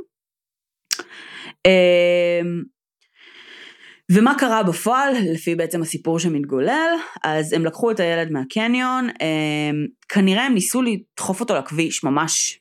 [4.12, 6.90] ומה קרה בפועל, לפי בעצם הסיפור שמתגולל,
[7.24, 12.60] אז הם לקחו את הילד מהקניון, הם, כנראה הם ניסו לדחוף אותו לכביש ממש,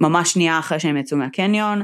[0.00, 1.82] ממש שנייה אחרי שהם יצאו מהקניון,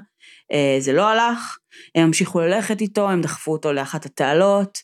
[0.53, 1.59] אה, זה לא הלך,
[1.95, 4.79] הם המשיכו ללכת איתו, הם דחפו אותו לאחת התעלות,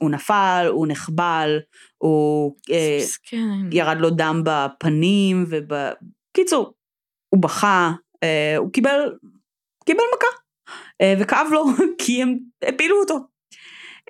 [0.00, 1.58] הוא נפל, הוא נחבל,
[1.98, 2.98] הוא אה,
[3.72, 6.74] ירד לו דם בפנים, ובקיצור,
[7.34, 9.12] הוא בכה, אה, הוא קיבל,
[9.84, 10.47] קיבל מכה.
[11.00, 11.64] אה, וכאב לו
[11.98, 13.18] כי הם הפילו אותו.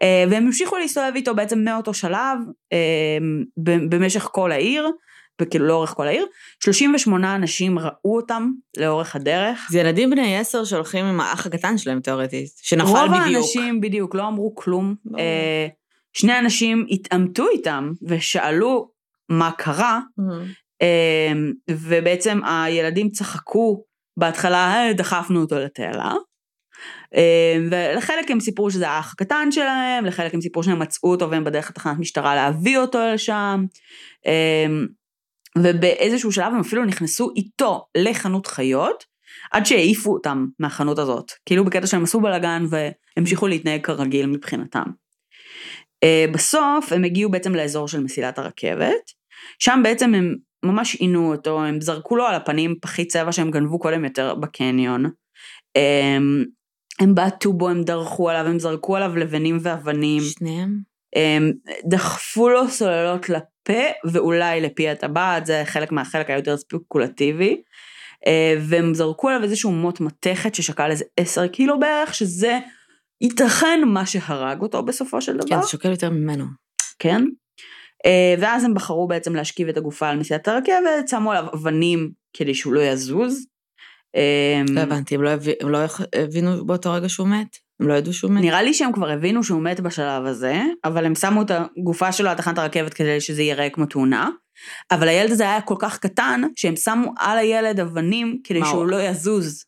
[0.03, 2.39] אה, והם המשיכו להסתובב איתו בעצם מאותו שלב
[2.73, 3.19] אה,
[3.89, 4.89] במשך כל העיר,
[5.43, 6.27] וכאילו לאורך כל העיר,
[6.65, 9.69] 38 אנשים ראו אותם לאורך הדרך.
[9.71, 13.23] זה ילדים בני עשר שהולכים עם האח הקטן שלהם תאורטית, שנפל רוב בדיוק.
[13.23, 14.95] רוב האנשים בדיוק לא אמרו כלום.
[15.05, 15.19] לא.
[16.13, 18.91] שני אנשים התעמתו איתם ושאלו
[19.29, 20.85] מה קרה, mm-hmm.
[21.71, 23.85] ובעצם הילדים צחקו
[24.17, 26.15] בהתחלה, דחפנו אותו לתעלה.
[27.15, 31.45] אמ, ולחלק הם סיפרו שזה האח הקטן שלהם, לחלק הם סיפרו שהם מצאו אותו והם
[31.45, 33.65] בדרך לתחנת משטרה להביא אותו לשם.
[34.27, 34.87] אמ,
[35.59, 39.05] ובאיזשהו שלב הם אפילו נכנסו איתו לחנות חיות,
[39.53, 41.33] עד שהעיפו אותם מהחנות הזאת.
[41.47, 44.85] כאילו בקטע שהם עשו בלאגן והמשיכו להתנהג כרגיל מבחינתם.
[46.05, 49.13] אה, בסוף הם הגיעו בעצם לאזור של מסילת הרכבת,
[49.59, 53.79] שם בעצם הם ממש עינו אותו, הם זרקו לו על הפנים פחית צבע שהם גנבו
[53.79, 55.05] קודם יותר בקניון.
[57.01, 60.23] הם בעטו בו, הם דרכו עליו, הם זרקו עליו לבנים ואבנים.
[60.23, 60.79] שניהם?
[61.17, 61.53] הם
[61.85, 67.63] דחפו לו סוללות לפה ואולי לפי הטבעת, זה חלק מהחלק היותר ספקולטיבי.
[68.27, 72.59] אה, והם זרקו עליו איזשהו מוט מתכת ששקל איזה עשר קילו בערך, שזה
[73.21, 75.49] ייתכן מה שהרג אותו בסופו של דבר.
[75.49, 76.45] כן, זה שוקל יותר ממנו.
[76.99, 77.25] כן.
[78.07, 82.55] אה, ואז הם בחרו בעצם להשכיב את הגופה על מסילת הרכבת, שמו עליו אבנים כדי
[82.55, 83.47] שהוא לא יזוז.
[84.15, 85.79] אמ, לא הבנתי, הם לא, הם לא
[86.15, 87.57] הבינו באותו רגע שהוא מת?
[87.81, 88.41] הם לא ידעו שהוא מת?
[88.43, 92.31] נראה לי שהם כבר הבינו שהוא מת בשלב הזה, אבל הם שמו את הגופה שלו
[92.31, 94.31] על תחנת הרכבת כדי שזה ייראה כמו תאונה.
[94.91, 99.03] אבל הילד הזה היה כל כך קטן, שהם שמו על הילד אבנים כדי שהוא לא
[99.03, 99.65] יזוז.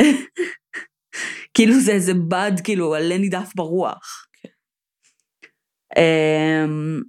[1.54, 4.26] כאילו זה איזה בד, כאילו, עלה נידף ברוח.
[4.32, 4.48] כן.
[5.98, 7.00] אמ,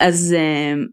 [0.00, 0.86] אז אמ,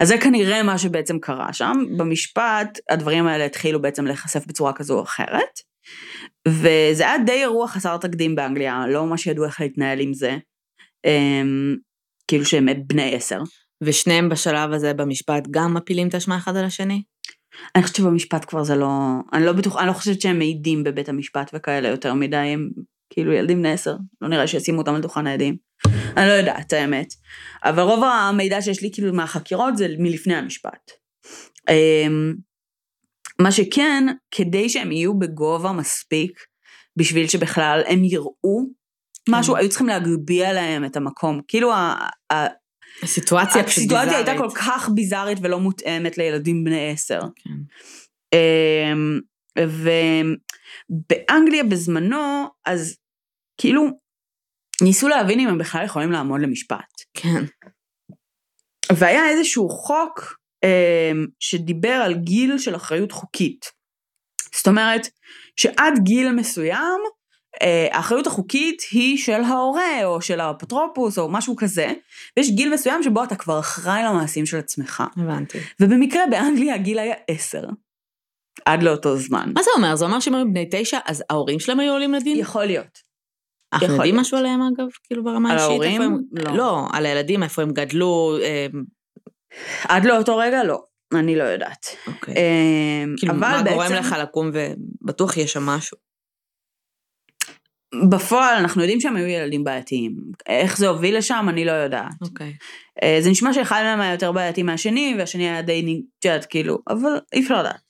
[0.00, 1.72] אז זה כנראה מה שבעצם קרה שם.
[1.96, 5.60] במשפט הדברים האלה התחילו בעצם להיחשף בצורה כזו או אחרת.
[6.48, 10.36] וזה היה די אירוע חסר תקדים באנגליה, לא ממש ידעו איך להתנהל עם זה.
[11.06, 11.76] אמ,
[12.28, 13.40] כאילו שהם בני עשר.
[13.84, 17.02] ושניהם בשלב הזה במשפט גם מפילים את האשמה אחד על השני?
[17.74, 18.88] אני חושבת שבמשפט כבר זה לא,
[19.32, 22.70] אני לא בטוח, אני לא חושבת שהם מעידים בבית המשפט וכאלה יותר מדי, הם
[23.10, 25.56] כאילו ילדים בני עשר, לא נראה שישימו אותם על דוכן העדים.
[26.16, 27.08] אני לא יודעת, האמת.
[27.64, 30.90] אבל רוב המידע שיש לי כאילו מהחקירות זה מלפני המשפט.
[31.70, 32.34] אמ,
[33.40, 36.40] מה שכן, כדי שהם יהיו בגובה מספיק,
[36.96, 38.66] בשביל שבכלל הם יראו
[39.28, 39.60] משהו, כן.
[39.60, 41.40] היו צריכים להגביה להם את המקום.
[41.48, 41.72] כאילו
[43.02, 44.08] הסיטואציה פשוט ביזארית.
[44.08, 47.20] הסיטואציה הייתה כל כך ביזארית ולא מותאמת לילדים בני עשר.
[47.20, 47.50] כן.
[50.90, 52.96] ובאנגליה בזמנו, אז
[53.60, 53.86] כאילו,
[54.82, 57.02] ניסו להבין אם הם בכלל יכולים לעמוד למשפט.
[57.14, 57.44] כן.
[58.96, 63.64] והיה איזשהו חוק אה, שדיבר על גיל של אחריות חוקית.
[64.54, 65.08] זאת אומרת,
[65.56, 67.00] שעד גיל מסוים,
[67.62, 71.92] אה, האחריות החוקית היא של ההורה, או של האפוטרופוס, או משהו כזה,
[72.36, 75.02] ויש גיל מסוים שבו אתה כבר אחראי למעשים של עצמך.
[75.16, 75.58] הבנתי.
[75.80, 77.64] ובמקרה באנגליה הגיל היה עשר.
[78.64, 79.52] עד לאותו זמן.
[79.54, 79.96] מה זה אומר?
[79.96, 82.38] זה אומר שהם היו בני תשע, אז ההורים שלהם היו עולים לדין?
[82.38, 82.98] יכול להיות.
[83.72, 84.16] אנחנו יודעים.
[84.16, 84.86] משהו עליהם אגב?
[85.04, 85.70] כאילו ברמה על האישית?
[85.70, 86.02] ההורים?
[86.02, 86.56] הם- לא.
[86.56, 88.66] לא, על הילדים, איפה הם גדלו, אה,
[89.88, 90.82] עד לאותו רגע לא,
[91.14, 91.86] אני לא יודעת.
[92.06, 92.34] אוקיי.
[92.36, 94.50] אה, כאילו, מה גורם בעצם- לך לקום
[95.02, 95.96] ובטוח יש שם משהו.
[98.10, 100.16] בפועל אנחנו יודעים שהם היו ילדים בעייתיים.
[100.48, 102.12] איך זה הוביל לשם, אני לא יודעת.
[102.22, 102.52] אוקיי.
[103.02, 106.44] אה, זה נשמע שאחד מהם היה יותר בעייתי מהשני, והשני היה די, נ- את יודעת,
[106.46, 107.87] כאילו, אבל אי אפשר לדעת.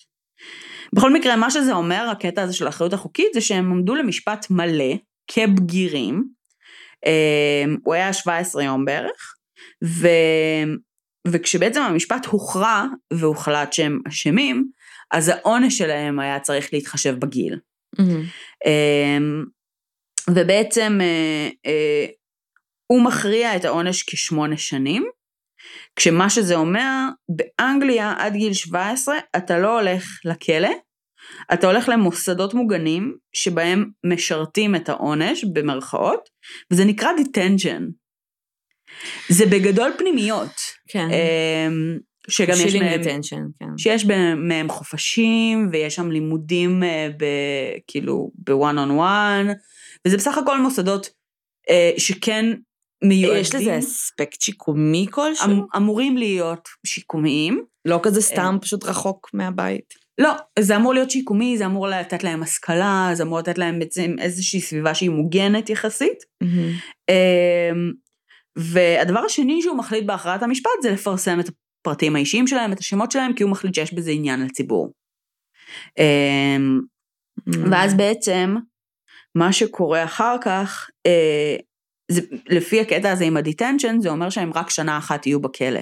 [0.94, 4.94] בכל מקרה, מה שזה אומר, הקטע הזה של האחריות החוקית, זה שהם עמדו למשפט מלא,
[5.28, 6.24] כבגירים.
[7.06, 9.34] אה, הוא היה 17 יום בערך,
[9.84, 10.08] ו...
[11.26, 14.68] וכשבעצם המשפט הוכרע והוחלט שהם אשמים,
[15.10, 17.58] אז העונש שלהם היה צריך להתחשב בגיל.
[18.66, 19.44] אמ,
[20.30, 22.06] ובעצם אה, אה,
[22.86, 25.06] הוא מכריע את העונש כשמונה שנים,
[25.98, 30.68] כשמה שזה אומר, באנגליה עד גיל 17 אתה לא הולך לכלא,
[31.52, 36.28] אתה הולך למוסדות מוגנים שבהם משרתים את העונש, במרכאות,
[36.72, 37.82] וזה נקרא detention.
[39.28, 40.54] זה בגדול פנימיות,
[40.88, 41.08] כן.
[41.10, 43.00] אמ, שגם יש מהם...
[43.00, 43.78] אטנשן, כן.
[43.78, 44.04] שיש
[44.36, 47.24] מהם חופשים, ויש שם לימודים אה, ב,
[47.86, 49.46] כאילו בוואן און וואן,
[50.06, 51.10] וזה בסך הכל מוסדות
[51.70, 52.54] אה, שכן
[53.04, 53.40] מיועדים.
[53.40, 55.50] יש לזה אספקט שיקומי כלשהו?
[55.50, 57.64] אמ, אמורים להיות שיקומיים.
[57.84, 59.94] לא כזה סתם פשוט רחוק מהבית.
[60.18, 64.14] לא, זה אמור להיות שיקומי, זה אמור לתת להם השכלה, זה אמור לתת להם בעצם
[64.18, 66.18] איזושהי סביבה שהיא מוגנת יחסית.
[67.08, 67.92] אמ,
[68.56, 71.48] והדבר השני שהוא מחליט בהכרעת המשפט זה לפרסם את
[71.80, 74.92] הפרטים האישיים שלהם, את השמות שלהם, כי הוא מחליט שיש בזה עניין לציבור.
[75.98, 76.80] אמ,
[77.70, 78.56] ואז בעצם,
[79.34, 81.56] מה שקורה אחר כך, אה,
[82.10, 85.80] זה, לפי הקטע הזה עם ה detention, זה אומר שהם רק שנה אחת יהיו בכלא.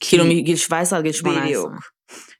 [0.00, 1.44] כאילו מגיל 17 עד גיל 18.
[1.46, 1.72] בדיוק.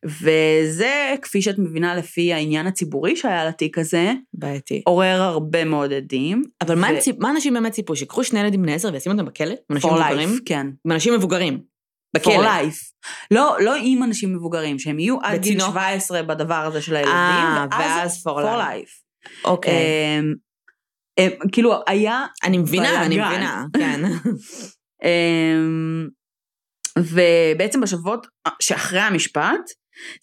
[0.06, 4.82] וזה, כפי שאת מבינה, לפי העניין הציבורי שהיה לתיק הזה, בעייתי.
[4.86, 6.44] עורר הרבה מאוד הדים.
[6.60, 7.96] אבל מה ו- הם ציפ- מה אנשים באמת ציפו?
[7.96, 9.52] שיקחו שני ילדים בני 10 וישימו אותם בכלא?
[9.54, 10.28] for מבוגרים?
[10.28, 10.66] life, כן.
[10.86, 11.54] עם אנשים מבוגרים.
[11.54, 12.34] for בכלא.
[12.46, 12.92] life.
[13.30, 15.70] לא, לא עם אנשים מבוגרים, שהם יהיו עד גיל בצינוק?
[15.74, 19.04] 17 בדבר הזה של הילדים, אה, ואז for for life.
[19.44, 19.72] אוקיי.
[19.72, 20.34] אמ, אמ,
[21.52, 23.18] כאילו, היה אני מבינה, אני.
[23.18, 24.00] מבינה, כן.
[25.04, 26.08] אמ,
[26.98, 28.26] ובעצם בשבועות
[28.62, 29.70] שאחרי המשפט,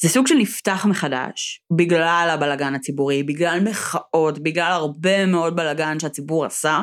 [0.02, 6.46] זה סוג של נפתח מחדש, בגלל הבלגן הציבורי, בגלל מחאות, בגלל הרבה מאוד בלגן שהציבור
[6.46, 6.82] עשה,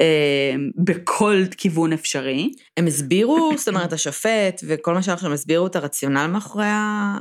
[0.00, 2.52] אמ, בכל כיוון אפשרי.
[2.76, 7.18] הם הסבירו, זאת אומרת, השופט וכל מה שאנחנו הסבירו את הרציונל מאחורי ה...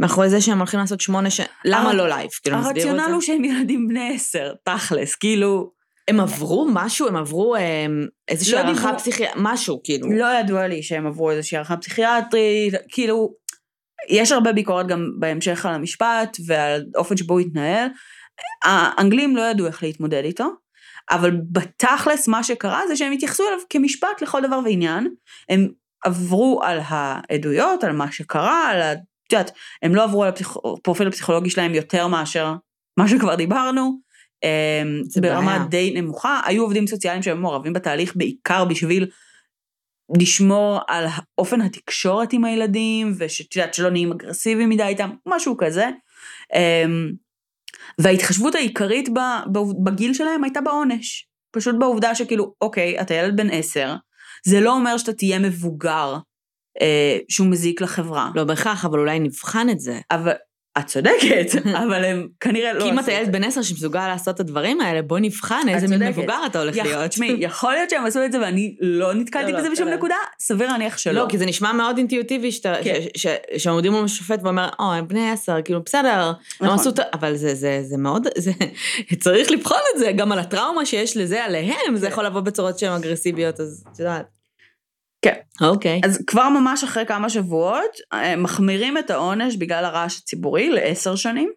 [0.00, 1.40] מאחורי זה שהם הולכים לעשות שמונה ש...
[1.64, 2.30] למה לא life?
[2.42, 3.12] כאילו, הם הסבירו את הרציונל זה?
[3.12, 5.72] הוא שהם ילדים בני עשר, תכלס, כאילו,
[6.08, 7.08] הם עברו משהו?
[7.08, 7.86] הם עברו אה,
[8.28, 9.42] איזושהי לא הערכה פסיכיאטרית?
[9.42, 10.12] משהו, כאילו.
[10.12, 13.34] לא ידוע לי שהם עברו איזושהי הערכה פסיכיאטרית, כאילו,
[14.08, 17.88] יש הרבה ביקורת גם בהמשך על המשפט ועל האופן שבו הוא התנהל.
[18.64, 20.48] האנגלים לא ידעו איך להתמודד איתו,
[21.10, 25.08] אבל בתכלס מה שקרה זה שהם התייחסו אליו כמשפט לכל דבר ועניין.
[25.48, 25.68] הם
[26.04, 28.96] עברו על העדויות, על מה שקרה, על.
[29.30, 29.50] את יודעת,
[29.82, 30.32] הם לא עברו על.
[30.78, 32.54] הפרופיל הפסיכולוגי שלהם יותר מאשר
[32.96, 34.00] מה שכבר דיברנו.
[34.44, 35.68] אמ, זה ברמה בעיה.
[35.68, 39.06] די נמוכה, היו עובדים סוציאליים שהיו מעורבים בתהליך בעיקר בשביל
[40.20, 41.06] לשמור על
[41.38, 45.90] אופן התקשורת עם הילדים, ושאת יודעת שלא נהיים אגרסיביים מדי איתם, משהו כזה.
[46.54, 47.12] אמ,
[47.98, 49.08] וההתחשבות העיקרית
[49.84, 51.26] בגיל שלהם הייתה בעונש.
[51.50, 53.94] פשוט בעובדה שכאילו, אוקיי, אתה ילד בן עשר,
[54.46, 56.16] זה לא אומר שאתה תהיה מבוגר
[56.80, 58.30] אה, שהוא מזיק לחברה.
[58.34, 59.98] לא בהכרח, אבל אולי נבחן את זה.
[60.10, 60.32] אבל,
[60.78, 61.46] את צודקת,
[61.86, 63.32] אבל הם כנראה לא כי אם אתה את ילד.
[63.32, 66.08] בן עשר שמסוגל לעשות את הדברים האלה, בוא נבחן איזה מין.
[66.08, 67.10] מבוגר אתה הולך להיות.
[67.10, 69.96] תשמעי, יכול להיות שהם עשו את זה ואני לא נתקלתי לא, לא, בזה בשום בסדר.
[69.96, 71.22] נקודה, סביר להניח שלא.
[71.22, 73.00] לא, כי זה נשמע מאוד אינטואיטיבי שאתה, כן.
[73.58, 76.78] שעומדים מול השופט ואומר, או, הם בני עשר, כאילו, בסדר, הם נכון.
[76.78, 78.26] עשו, ט- אבל זה, מאוד,
[79.22, 82.12] צריך לבחון את זה, גם על הטראומה שיש לזה עליהם, זה כן.
[82.12, 84.39] יכול לבוא בצורות שהן אגרסיביות, אז את יודעת.
[85.22, 85.34] כן.
[85.60, 86.00] אוקיי.
[86.04, 91.52] אז כבר ממש אחרי כמה שבועות, אה, מחמירים את העונש בגלל הרעש הציבורי לעשר שנים,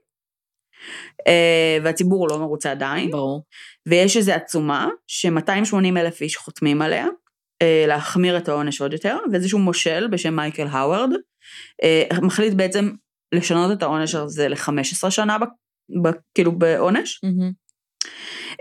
[1.28, 3.44] אה, והציבור לא מרוצה עדיין, ברור.
[3.86, 7.06] ויש איזו עצומה ש-280 אלף איש חותמים עליה,
[7.62, 11.10] אה, להחמיר את העונש עוד יותר, ואיזשהו מושל בשם מייקל האווארד,
[11.84, 12.92] אה, מחליט בעצם
[13.36, 15.44] לשנות את העונש הזה ל-15 שנה, ב,
[16.04, 17.22] ב, כאילו בעונש.
[17.26, 17.63] Mm-hmm.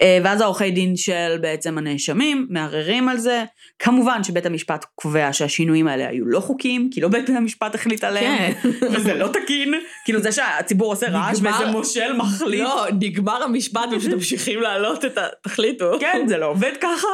[0.03, 3.45] אה, ואז העורכי דין של בעצם הנאשמים מערערים על זה.
[3.79, 8.53] כמובן שבית המשפט קובע שהשינויים האלה היו לא חוקיים, כי לא בית המשפט החליט עליהם,
[8.53, 8.69] כן.
[8.93, 9.75] וזה לא תקין.
[10.05, 12.61] כאילו זה שהציבור עושה רעש נגמר- ואיזה מושל מחליט.
[12.61, 15.27] לא, נגמר המשפט ופשוט ממשיכים להעלות את ה...
[15.43, 15.91] תחליטו.
[16.01, 17.09] כן, זה לא עובד ככה,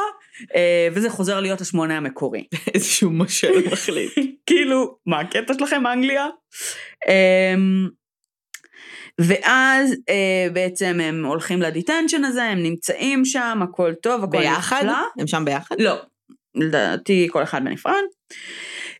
[0.55, 2.43] אה, וזה חוזר להיות השמונה המקורי.
[2.73, 4.11] איזשהו מושל מחליט.
[4.47, 6.25] כאילו, מה הקטע שלכם אנגליה?
[9.19, 14.81] ואז אה, בעצם הם הולכים לדיטנשן הזה, הם נמצאים שם, הכל טוב, הכל ביחד?
[14.83, 14.97] נפלא.
[15.19, 15.75] הם שם ביחד?
[15.79, 15.95] לא,
[16.55, 18.03] לדעתי כל אחד בנפרד.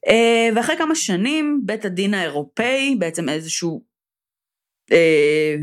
[0.08, 3.84] אה, ואחרי כמה שנים, בית הדין האירופאי, בעצם איזשהו,
[4.92, 5.56] אה,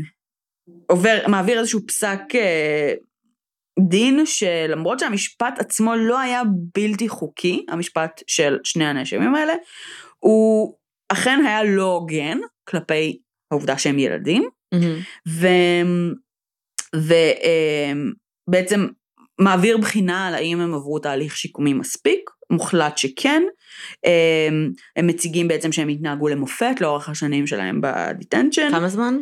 [0.87, 2.93] עובר, מעביר איזשהו פסק אה,
[3.89, 6.41] דין שלמרות שהמשפט עצמו לא היה
[6.75, 9.53] בלתי חוקי, המשפט של שני הנאשמים האלה,
[10.19, 10.75] הוא
[11.09, 12.37] אכן היה לא הוגן
[12.69, 13.19] כלפי
[13.51, 16.13] העובדה שהם ילדים, מהמם.
[18.47, 18.87] ובעצם
[19.39, 23.43] מעביר בחינה על האם הם עברו תהליך שיקומי מספיק, מוחלט שכן.
[24.05, 29.17] אמ, הם מציגים בעצם שהם התנהגו למופת לאורך השנים שלהם בדיטנשן, כמה זמן?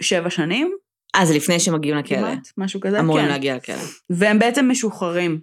[0.00, 0.72] שבע שנים
[1.16, 2.16] אה, זה לפני שהם מגיעים לכלא.
[2.18, 3.30] כמעט, משהו כזה, אמורים כן.
[3.30, 3.74] להגיע לכלא.
[4.10, 5.40] והם בעצם משוחררים.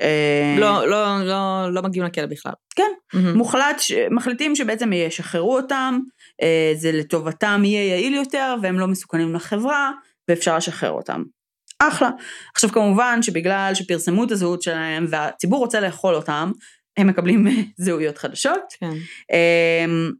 [0.00, 2.52] אה, לא, לא, לא, לא מגיעים לכלא בכלל.
[2.76, 2.92] כן.
[3.14, 3.36] מהמם.
[3.38, 6.08] מוחלט, ש- מחליטים שבעצם ישחררו אותם, אה,
[6.76, 9.90] זה לטובתם יהיה יעיל יותר, והם לא מסוכנים לחברה,
[10.28, 11.22] ואפשר לשחרר אותם.
[11.78, 12.10] אחלה.
[12.54, 16.52] עכשיו כמובן שבגלל שפרסמו את הזהות שלהם והציבור רוצה לאכול אותם,
[16.96, 18.60] הם מקבלים זהויות חדשות.
[18.80, 18.90] כן.
[19.32, 20.10] אמ,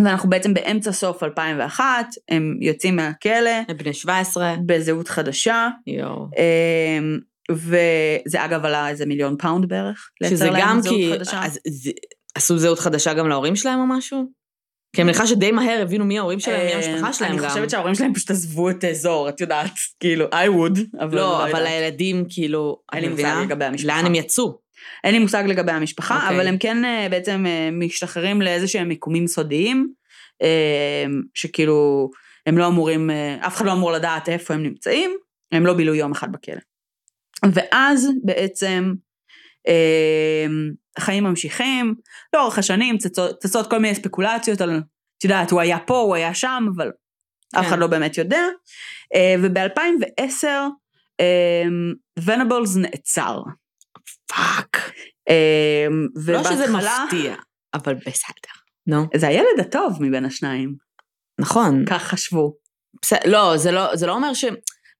[0.00, 4.54] ואנחנו בעצם באמצע סוף 2001, הם יוצאים מהכלא הם בני 17.
[4.66, 6.28] בזהות חדשה, יואו.
[6.36, 7.18] אמ,
[7.52, 11.10] וזה אגב עלה איזה מיליון פאונד בערך, שזה גם כי...
[11.12, 11.44] חדשה.
[11.44, 11.90] אז זה-
[12.34, 14.24] עשו זהות חדשה גם להורים שלהם או משהו?
[14.96, 17.38] כי אני מניחה שדי מהר הבינו מי ההורים שלהם, מי המשפחה שלהם גם.
[17.38, 21.16] אה, אני חושבת שההורים שלהם פשוט עזבו את האזור, את יודעת, כאילו, I would, אבל
[21.16, 21.66] לא, אבל יודעת.
[21.66, 22.80] הילדים כאילו...
[22.92, 23.36] אין לי מושג?
[23.42, 23.96] לגבי המשפחה.
[23.96, 24.58] לאן הם יצאו?
[25.04, 26.36] אין לי מושג לגבי המשפחה, אוקיי.
[26.36, 29.92] אבל הם כן אה, בעצם אה, משתחררים לאיזה שהם מיקומים סודיים,
[30.42, 31.04] אה,
[31.34, 32.10] שכאילו,
[32.46, 35.16] הם לא אמורים, אה, אף אחד לא אמור לדעת איפה הם נמצאים,
[35.52, 36.60] הם לא בילו יום אחד בכלא.
[37.52, 38.94] ואז בעצם
[39.68, 40.46] אה,
[40.96, 41.94] החיים ממשיכים,
[42.34, 44.80] לאורך השנים צצות, צצות כל מיני ספקולציות על,
[45.18, 46.88] את יודעת, הוא היה פה, הוא היה שם, אבל
[47.54, 47.68] אף כן.
[47.68, 48.42] אחד לא באמת יודע.
[49.14, 50.46] אה, וב-2010,
[52.24, 53.42] ונבלס נעצר.
[54.26, 54.92] fuck.
[55.28, 55.86] אה,
[56.26, 57.34] לא שזה מפתיע,
[57.74, 58.56] אבל בסדר.
[58.86, 59.06] נו.
[59.16, 60.74] זה הילד הטוב מבין השניים,
[61.40, 61.84] נכון.
[61.86, 62.56] כך חשבו.
[63.02, 64.44] בסדר, לא, זה לא, זה לא אומר ש...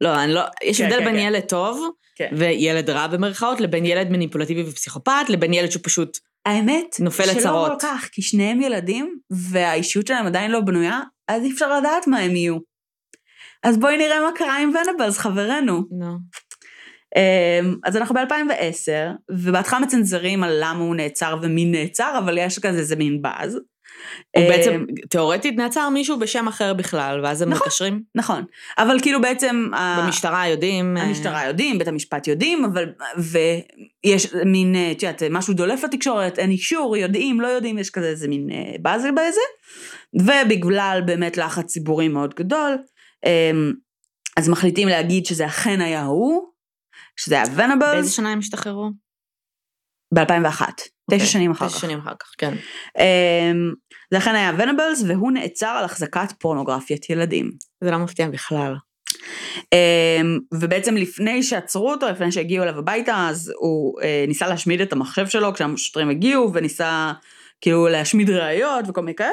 [0.01, 0.43] לא, אני לא...
[0.65, 1.21] יש כן, הבדל כן, בין כן.
[1.21, 1.91] ילד טוב.
[2.33, 6.19] וילד רע במרכאות, לבין ילד מניפולטיבי ופסיכופת, לבין ילד שהוא פשוט...
[6.47, 7.71] האמת, נופל שלא לצרות.
[7.71, 12.19] כל כך, כי שניהם ילדים, והאישיות שלהם עדיין לא בנויה, אז אי אפשר לדעת מה
[12.19, 12.57] הם יהיו.
[13.63, 15.85] אז בואי נראה מה קרה עם ונבלס, חברנו.
[15.91, 16.19] נו.
[17.17, 22.79] אמ, אז אנחנו ב-2010, ובהתחלה מצנזרים על למה הוא נעצר ומי נעצר, אבל יש כזה
[22.79, 23.59] איזה מין באז.
[24.37, 27.67] הוא אמ, בעצם, תאורטית נעצר מישהו בשם אחר בכלל, ואז הם נכון.
[27.67, 28.03] מקשרים.
[28.15, 28.45] נכון,
[28.79, 29.71] אבל כאילו בעצם...
[29.99, 30.97] במשטרה יודעים...
[30.97, 32.85] אה, המשטרה יודעים, בית המשפט יודעים, אבל...
[33.19, 38.07] ויש מין, אה, את יודעת, משהו דולף לתקשורת, אין אישור, יודעים, לא יודעים, יש כזה
[38.07, 39.41] איזה מין אה, באזל באיזה.
[40.15, 42.79] ובגלל באמת לחץ ציבורי מאוד גדול,
[43.27, 43.73] אמ,
[44.37, 46.43] אז מחליטים להגיד שזה אכן היה הוא,
[47.17, 48.91] שזה היה באיזה ונבלס, שנה הם השתחררו?
[50.15, 50.63] ב-2001,
[51.11, 51.81] תשע אוקיי, שנים אחר תשע כך.
[51.81, 52.55] שנים אחר כך, כן.
[54.11, 57.51] זה אכן היה ונבלס, והוא נעצר על החזקת פורנוגרפיית ילדים.
[57.81, 58.75] זה לא מפתיע בכלל.
[59.73, 64.93] אמ, ובעצם לפני שעצרו אותו, לפני שהגיעו אליו הביתה, אז הוא אה, ניסה להשמיד את
[64.93, 67.13] המחשב שלו כשהשוטרים הגיעו, וניסה
[67.61, 69.31] כאילו להשמיד ראיות וכל מיני כאלה.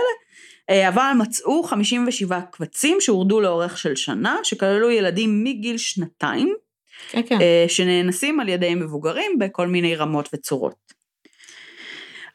[0.70, 6.54] אה, אבל מצאו 57 קבצים שהורדו לאורך של שנה, שכללו ילדים מגיל שנתיים,
[7.10, 7.42] כן, כן.
[7.42, 10.83] אה, שנאנסים על ידי מבוגרים בכל מיני רמות וצורות.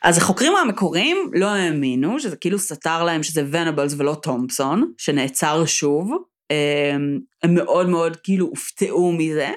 [0.03, 6.13] אז החוקרים המקוריים לא האמינו, שזה כאילו סתר להם שזה ונבלס ולא תומפסון, שנעצר שוב.
[6.51, 9.51] אמ, הם מאוד מאוד כאילו הופתעו מזה.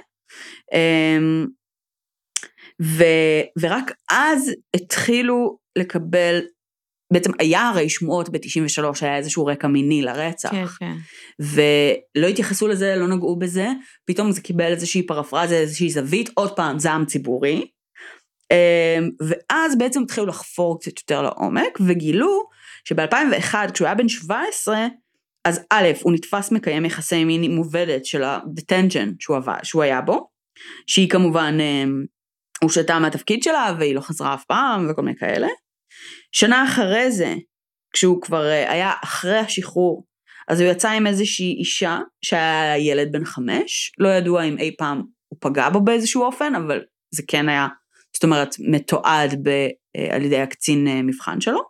[0.73, 1.47] אמ,
[2.82, 3.04] ו,
[3.60, 6.41] ורק אז התחילו לקבל,
[7.13, 10.51] בעצם היה הרי שמועות ב-93, היה איזשהו רקע מיני לרצח.
[10.51, 10.95] כן, כן.
[11.39, 13.67] ולא התייחסו לזה, לא נגעו בזה,
[14.06, 17.67] פתאום זה קיבל איזושהי פרפרזה, איזושהי זווית, עוד פעם זעם ציבורי.
[18.52, 22.44] אמ, ואז בעצם התחילו לחפור קצת יותר לעומק, וגילו
[22.86, 24.88] שב-2001, כשהוא היה בן 17,
[25.46, 30.28] אז א', הוא נתפס מקיים יחסי מין עם עובדת של ה-detention שהוא, שהוא היה בו,
[30.88, 32.06] שהיא כמובן אמ,
[32.64, 35.48] הושעתה מהתפקיד שלה, והיא לא חזרה אף פעם, וכל מיני כאלה.
[36.32, 37.36] שנה אחרי זה,
[37.94, 40.06] כשהוא כבר אה, היה אחרי השחרור,
[40.48, 45.02] אז הוא יצא עם איזושהי אישה שהיה ילד בן חמש, לא ידוע אם אי פעם
[45.28, 47.68] הוא פגע בו באיזשהו אופן, אבל זה כן היה,
[48.21, 49.49] זאת אומרת, מתועד ב,
[49.95, 51.62] אה, על ידי הקצין אה, מבחן שלו.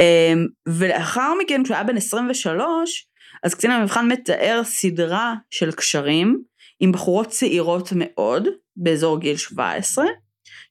[0.00, 3.06] אמ, ולאחר מכן, כשהוא היה בן 23,
[3.44, 6.42] אז קצין המבחן מתאר סדרה של קשרים
[6.80, 10.04] עם בחורות צעירות מאוד, באזור גיל 17,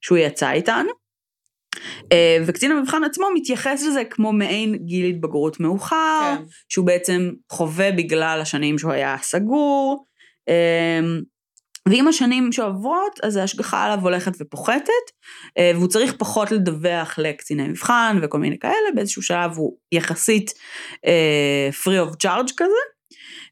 [0.01, 0.86] שהוא יצא איתן.
[2.12, 6.43] אה, וקצין המבחן עצמו מתייחס לזה כמו מעין גיל התבגרות מאוחר, כן.
[6.69, 10.06] שהוא בעצם חווה בגלל השנים שהוא היה סגור.
[11.88, 15.12] אמ, ועם השנים שעוברות, אז ההשגחה עליו הולכת ופוחתת,
[15.58, 20.50] אה, והוא צריך פחות לדווח לקציני מבחן וכל מיני כאלה, באיזשהו שלב הוא יחסית
[21.06, 22.82] uh, free of charge כזה.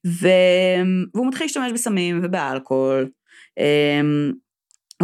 [0.05, 3.09] והוא מתחיל להשתמש בסמים ובאלכוהול,
[3.59, 4.33] um,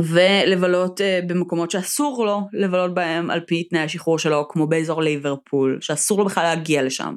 [0.04, 5.78] ולבלות uh, במקומות שאסור לו לבלות בהם על פי תנאי השחרור שלו, כמו באזור ליברפול,
[5.82, 7.14] שאסור לו בכלל להגיע לשם.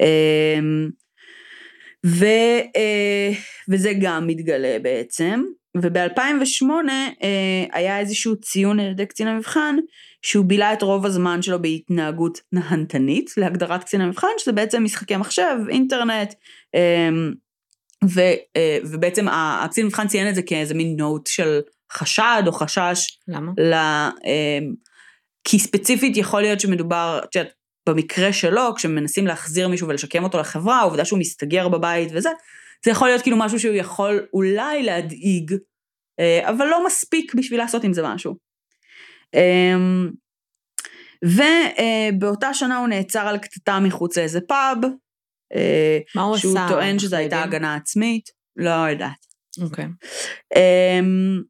[0.00, 1.03] Um,
[2.04, 2.24] ו,
[2.76, 3.30] אה,
[3.68, 5.44] וזה גם מתגלה בעצם,
[5.76, 6.64] וב-2008
[7.22, 9.76] אה, היה איזשהו ציון על ידי קצין המבחן,
[10.22, 15.56] שהוא בילה את רוב הזמן שלו בהתנהגות נהנתנית, להגדרת קצין המבחן, שזה בעצם משחקי מחשב,
[15.68, 16.34] אינטרנט,
[16.74, 17.08] אה,
[18.04, 18.20] ו,
[18.84, 21.60] ובעצם הקצין המבחן ציין את זה כאיזה מין נוט של
[21.92, 23.18] חשד או חשש.
[23.28, 23.52] למה?
[23.58, 23.74] ל,
[25.44, 27.52] כי ספציפית יכול להיות שמדובר, את יודעת,
[27.88, 32.30] במקרה שלו, כשמנסים להחזיר מישהו ולשקם אותו לחברה, העובדה שהוא מסתגר בבית וזה,
[32.84, 35.54] זה יכול להיות כאילו משהו שהוא יכול אולי להדאיג,
[36.20, 38.36] אה, אבל לא מספיק בשביל לעשות עם זה משהו.
[39.34, 40.10] אמ,
[41.24, 44.78] ובאותה שנה הוא נעצר על קטטה מחוץ לאיזה פאב.
[45.54, 46.68] אה, מה הוא שהוא עשה?
[46.68, 49.26] שהוא טוען שזו הייתה הגנה עצמית, לא יודעת.
[49.62, 49.86] אוקיי.
[50.56, 51.42] אמ,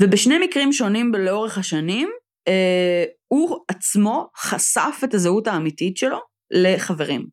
[0.00, 2.10] ובשני מקרים שונים לאורך השנים,
[2.48, 6.18] אה, הוא עצמו חשף את הזהות האמיתית שלו
[6.50, 7.26] לחברים.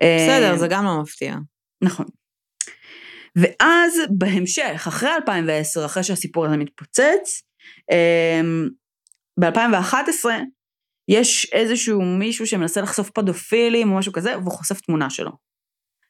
[0.00, 1.36] בסדר, אה, זה גם לא מפתיע.
[1.82, 2.06] נכון.
[3.36, 7.42] ואז בהמשך, אחרי 2010, אחרי שהסיפור הזה מתפוצץ,
[9.40, 10.24] ב-2011
[11.08, 15.30] יש איזשהו מישהו שמנסה לחשוף פדופילים או משהו כזה, והוא חושף תמונה שלו.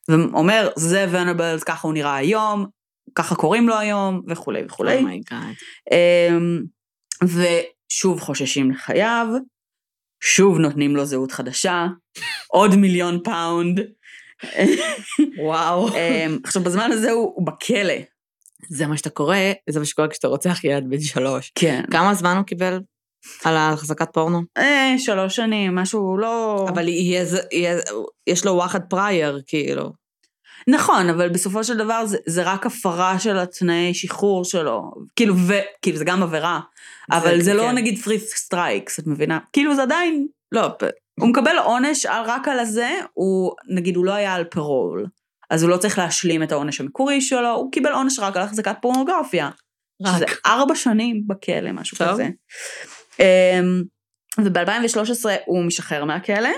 [0.09, 2.67] ואומר, זה ונבלס, ככה הוא נראה היום,
[3.15, 4.99] ככה קוראים לו היום, וכולי וכולי.
[4.99, 5.55] Oh my God.
[7.25, 7.27] Oh
[7.90, 9.27] ושוב חוששים לחייו,
[10.23, 11.87] שוב נותנים לו זהות חדשה,
[12.49, 13.81] עוד מיליון pound.
[15.44, 15.88] וואו.
[15.88, 17.94] אמ, עכשיו בזמן הזה הוא, הוא בכלא.
[18.68, 19.37] זה מה שאתה קורא,
[19.70, 21.53] זה מה שקורה כשאתה רוצח ילד בן שלוש.
[21.55, 21.83] כן.
[21.90, 22.81] כמה זמן הוא קיבל
[23.44, 24.42] על החזקת פורנו?
[24.59, 26.66] אה, שלוש שנים, משהו לא...
[26.68, 27.81] אבל יהיה, יהיה,
[28.27, 29.92] יש לו וואחד prior, כאילו.
[30.68, 34.90] נכון, אבל בסופו של דבר זה, זה רק הפרה של התנאי שחרור שלו.
[35.16, 35.53] כאילו, ו...
[35.83, 36.61] כאילו, זה גם עבירה.
[37.11, 37.75] אבל זה, זה לא כן.
[37.75, 39.38] נגיד three strikes, את מבינה?
[39.53, 40.27] כאילו, זה עדיין...
[40.53, 40.69] לא,
[41.21, 45.07] הוא מקבל עונש רק על הזה, הוא, נגיד, הוא לא היה על פרול.
[45.51, 48.77] אז הוא לא צריך להשלים את העונש המקורי שלו, הוא קיבל עונש רק על החזקת
[48.83, 49.51] פורנוגרפיה.
[50.03, 50.17] רק.
[50.17, 52.09] שזה ארבע שנים בכלא, משהו טוב.
[52.09, 52.29] כזה.
[53.21, 53.83] אמ,
[54.38, 56.51] וב-2013 הוא משחרר מהכלא,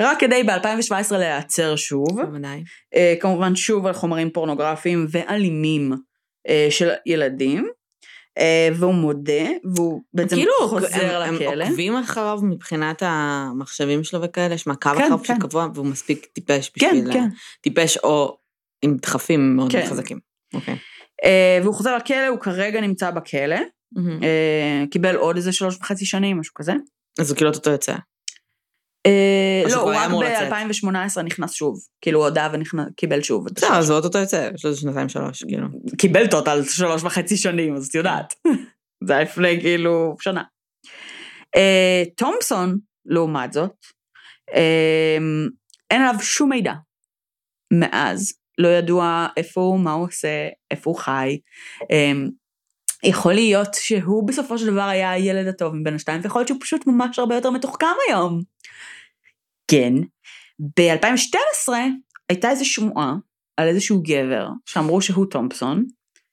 [0.00, 2.22] רק כדי ב-2017 להיעצר שוב.
[2.22, 2.62] בוודאי.
[2.94, 5.92] אה, כמובן שוב על חומרים פורנוגרפיים ואלימים
[6.48, 7.68] אה, של ילדים.
[8.38, 11.64] אה, והוא מודה, והוא בעצם כאילו, חוזר הם, לכלא.
[11.64, 15.24] הם עוקבים אחריו מבחינת המחשבים שלו וכאלה, יש מעקב כן, אחריו כן.
[15.24, 17.12] שהוא קבוע, והוא מספיק טיפש כן, בשביל...
[17.12, 17.28] כן.
[17.60, 18.38] טיפש או
[18.82, 19.86] עם דחפים מאוד כן.
[19.86, 20.18] חזקים.
[20.54, 20.76] אוקיי.
[21.24, 23.56] אה, והוא חוזר לכלא, הוא כרגע נמצא בכלא.
[24.22, 26.72] אה, קיבל עוד איזה שלוש וחצי שנים, משהו כזה.
[27.20, 27.94] אז הוא כאילו אותו יוצא.
[29.06, 30.52] אה, לא, הוא רק אמור לצאת.
[30.52, 31.78] ב-2018 נכנס שוב.
[32.00, 32.48] כאילו, הוא הודה
[32.90, 33.46] וקיבל שוב.
[33.54, 33.72] בסדר.
[33.72, 35.66] אז הוא אותו יוצא, יש לו איזה שנתיים שלוש, כאילו.
[35.98, 38.34] קיבל טוטל שלוש וחצי שנים, אז את יודעת.
[39.06, 40.42] זה היה לפני כאילו שנה.
[41.56, 43.74] אה, תומפסון, לעומת זאת,
[44.54, 45.18] אה,
[45.90, 46.72] אין עליו שום מידע.
[47.72, 51.38] מאז, לא ידוע איפה הוא, מה הוא עושה, איפה הוא חי.
[53.02, 56.86] יכול להיות שהוא בסופו של דבר היה הילד הטוב מבין השתיים, ויכול להיות שהוא פשוט
[56.86, 58.42] ממש הרבה יותר מתוחכם היום.
[59.70, 59.92] כן.
[60.78, 61.72] ב-2012
[62.28, 63.14] הייתה איזו שמועה
[63.56, 65.84] על איזשהו גבר שאמרו שהוא תומפסון, הוא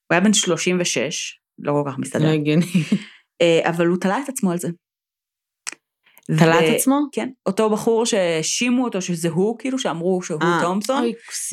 [0.09, 2.65] היה בן 36, לא כל כך מסתדר, לא הגיוני.
[3.41, 4.69] אה, אבל הוא תלה את עצמו על זה.
[6.37, 6.99] תלה את עצמו?
[7.11, 11.03] כן, אותו בחור שהאשימו אותו שזה הוא, כאילו שאמרו שהוא אה, תומפסון,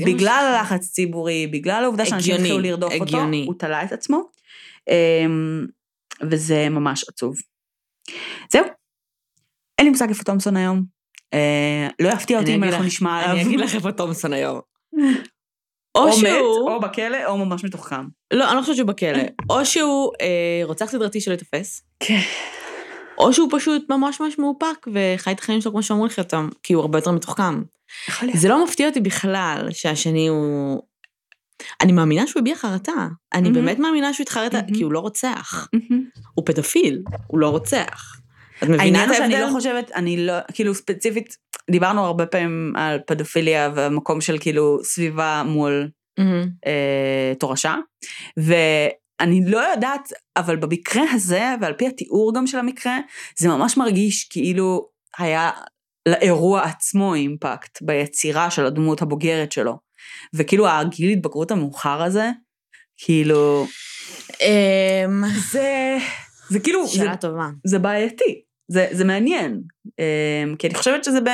[0.07, 0.55] בגלל.
[0.55, 3.19] הלחץ ציבורי, בגלל העובדה שאנשים התחילו לרדוף אותו.
[3.47, 4.23] הוא תלה את עצמו,
[4.89, 5.67] אמ,
[6.31, 7.37] וזה ממש עצוב.
[8.53, 8.65] זהו,
[9.79, 11.00] אין לי מושג איפה תומפסון היום.
[11.35, 13.35] אה, לא יפתיע אותי אם אנחנו נשמע עליו.
[13.35, 14.61] אני אגיד לך איפה תומסון היום.
[15.95, 16.71] או מת, שהוא...
[16.71, 18.05] או בכלא, או ממש מתוחכם.
[18.33, 19.23] לא, אני לא חושבת שהוא בכלא.
[19.51, 22.21] או שהוא אה, רוצח סדרתי שלא ייתפס, כן.
[23.19, 26.73] או שהוא פשוט ממש ממש מאופק וחי את החיים שלו כמו שאומרים לך אותם, כי
[26.73, 27.63] הוא הרבה יותר מתוחכם.
[28.35, 30.83] זה לא מפתיע אותי בכלל שהשני הוא...
[31.81, 33.09] אני מאמינה שהוא הביע חרטה.
[33.35, 33.65] אני מהמם.
[33.65, 34.53] באמת מאמינה שהוא התחרט.
[34.75, 35.69] כי הוא לא רוצח.
[36.35, 38.20] הוא פדופיל, הוא לא רוצח.
[38.63, 39.49] את מבינה העניין את הוא שאני ההבדל?
[39.49, 41.37] לא חושבת, אני לא, כאילו ספציפית,
[41.71, 45.89] דיברנו הרבה פעמים על פדופיליה והמקום של כאילו סביבה מול
[46.19, 46.49] מהמם.
[46.67, 47.77] אה, תורשה,
[48.37, 52.99] ואני לא יודעת, אבל במקרה הזה, ועל פי התיאור גם של המקרה,
[53.39, 54.89] זה ממש מרגיש כאילו
[55.19, 55.51] היה
[56.09, 59.79] לאירוע עצמו אימפקט ביצירה של הדמות הבוגרת שלו.
[60.35, 62.31] וכאילו הגיל התבגרות המאוחר הזה,
[62.97, 63.67] כאילו,
[64.41, 65.97] אמ, זה,
[66.49, 67.49] זה כאילו, זה, שאלה טובה.
[67.67, 69.61] זה בעייתי, זה, זה מעניין,
[69.99, 71.29] אמ, כי אני חושבת שזה ב...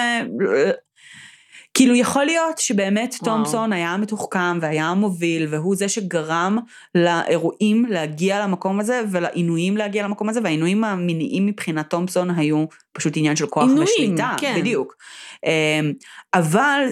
[1.74, 3.34] כאילו יכול להיות שבאמת וואו.
[3.37, 6.59] תומפסון היה מתוחכם והיה המוביל והוא זה שגרם
[6.95, 13.37] לאירועים להגיע למקום הזה ולעינויים להגיע למקום הזה והעינויים המיניים מבחינת תומפסון היו פשוט עניין
[13.37, 14.55] של כוח עינויים, ושליטה, כן.
[14.59, 14.95] בדיוק.
[15.47, 15.93] אמ,
[16.34, 16.82] אבל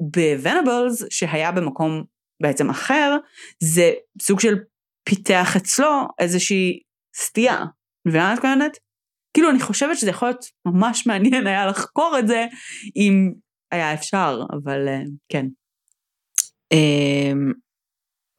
[0.00, 2.04] בוונבלס שהיה במקום
[2.42, 3.16] בעצם אחר
[3.60, 3.92] זה
[4.22, 4.56] סוג של
[5.04, 6.80] פיתח אצלו איזושהי
[7.16, 7.64] סטייה.
[8.06, 8.85] מבינה מה את מתכוונת?
[9.36, 12.46] כאילו אני חושבת שזה יכול להיות ממש מעניין היה לחקור את זה
[12.96, 13.32] אם
[13.72, 15.46] היה אפשר, אבל אה, כן.
[16.72, 17.52] אמ,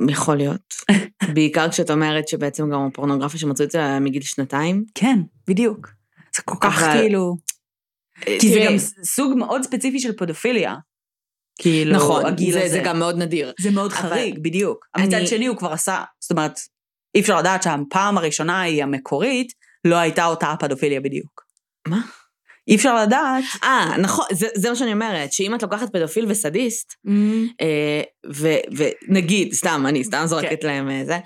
[0.09, 0.61] יכול להיות.
[1.35, 4.83] בעיקר כשאת אומרת שבעצם גם הפורנוגרפיה שמצאו את זה מגיל שנתיים.
[4.95, 5.87] כן, בדיוק.
[6.35, 7.35] זה כל כך אבל- כאילו...
[8.39, 8.73] כי זה גם
[9.03, 10.75] סוג מאוד ספציפי של פדופיליה.
[11.61, 12.69] כאילו, נכון, הגיל זה, הזה.
[12.69, 13.53] זה גם מאוד נדיר.
[13.61, 14.85] זה מאוד אבל- חריג, בדיוק.
[14.95, 16.59] אני- מצד שני הוא כבר עשה, זאת אומרת,
[17.15, 19.53] אי אפשר לדעת שהפעם הראשונה היא המקורית,
[19.85, 21.41] לא הייתה אותה הפדופיליה בדיוק.
[21.87, 22.01] מה?
[22.67, 23.43] אי אפשר לדעת.
[23.63, 26.93] אה, נכון, זה, זה מה שאני אומרת, שאם את לוקחת פדופיל וסדיסט,
[27.61, 28.01] אה,
[28.35, 28.77] ו-
[29.09, 31.17] ונגיד, סתם, אני סתם זורקת להם אה, זה,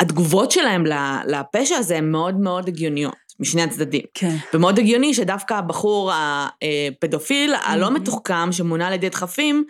[0.00, 0.92] והתגובות שלהם ל-
[1.26, 4.02] לפשע הזה הן מאוד מאוד הגיוניות, משני הצדדים.
[4.14, 4.36] כן.
[4.54, 7.96] ומאוד הגיוני שדווקא הבחור הפדופיל, הלא מהמם.
[8.02, 9.64] מתוחכם, שמונע על ידי דחפים,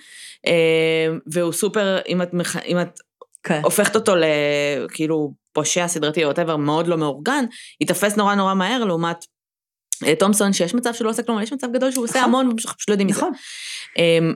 [0.46, 0.52] אה,
[1.26, 2.98] והוא סופר, אם את, מח- אם את
[3.42, 3.60] כן.
[3.64, 7.44] הופכת אותו לכאילו פושע סדרתי או whatever, מאוד לא מאורגן,
[7.80, 9.16] ייתפס נורא נורא מהר לעומת
[10.06, 12.28] אה, תומסון, שיש מצב שהוא לא עושה כלום, אבל יש מצב גדול שהוא עושה נכון.
[12.28, 13.18] המון, ואנחנו פשוט לא יודעים מזה.
[13.18, 13.32] נכון.
[13.98, 14.34] אמ,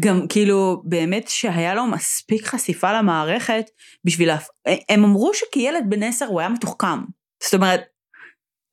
[0.00, 3.64] גם כאילו, באמת שהיה לו מספיק חשיפה למערכת
[4.04, 4.28] בשביל...
[4.28, 4.48] להפ...
[4.88, 6.98] הם אמרו שכילד בן עשר הוא היה מתוחכם.
[7.44, 7.80] זאת אומרת,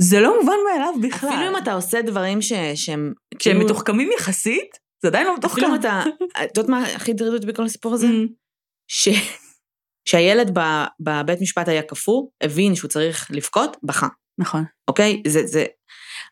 [0.01, 1.29] זה לא מובן מאליו בכלל.
[1.29, 3.13] אפילו אם אתה עושה דברים ש- שהם...
[3.39, 5.61] כשהם כאילו- מתוחכמים יחסית, זה עדיין לא מתוחכם.
[5.61, 6.03] אפילו אם אתה...
[6.43, 8.07] את יודעת מה הכי הטריד אותי בכל הסיפור הזה?
[8.87, 9.09] ש...
[10.05, 14.63] שהילד ב- בבית משפט היה קפוא, הבין שהוא צריך לבכות, בכה, נכון.
[14.87, 15.23] אוקיי?
[15.27, 15.65] זה, זה,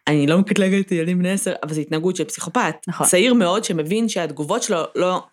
[0.07, 2.76] אני לא מקטלגת ילדים בני עשר, אבל זו התנהגות של פסיכופת.
[2.88, 3.07] נכון.
[3.07, 5.24] צעיר מאוד שמבין שהתגובות שלו לא...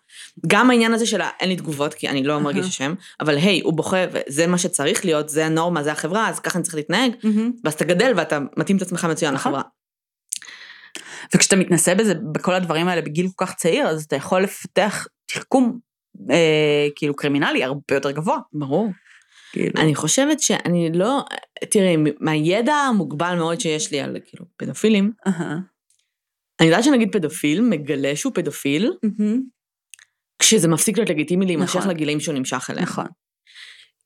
[0.47, 2.65] גם העניין הזה של אין לי תגובות, כי אני לא מרגיש.
[2.65, 6.59] אשם, אבל היי, הוא בוכה, וזה מה שצריך להיות, זה הנורמה, זה החברה, אז ככה
[6.59, 7.11] אני צריך להתנהג,
[7.63, 9.51] ואז אתה גדל ואתה מתאים את עצמך מצוין נכון.
[9.51, 9.69] לחברה.
[11.35, 15.79] וכשאתה מתנסה בזה, בכל הדברים האלה בגיל כל כך צעיר, אז אתה יכול לפתח תחכום,
[16.31, 18.37] אה, כאילו קרימינלי הרבה יותר גבוה.
[18.53, 18.91] ברור.
[19.51, 19.81] כאילו.
[19.81, 21.23] אני חושבת שאני לא...
[21.69, 25.57] תראי, מהידע המוגבל מאוד שיש לי על כאילו פדופילים, אהה.
[26.59, 29.41] אני יודעת שנגיד פדופיל מגלה שהוא פדופיל, מהמם.
[30.39, 31.91] כשזה מפסיק להיות לגיטימי להימשך נכון.
[31.91, 32.83] לגילאים שהוא נמשך אליהם.
[32.83, 33.05] נכון.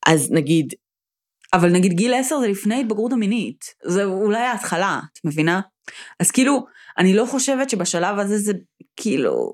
[0.08, 0.74] אז נגיד,
[1.54, 3.66] אבל נגיד גיל 10 זה לפני התבגרות המינית.
[3.86, 5.62] זה אולי ההתחלה, את מבינה?
[6.20, 6.66] אז כאילו,
[6.98, 8.54] אני לא חושבת שבשלב הזה זה
[8.96, 9.54] כאילו...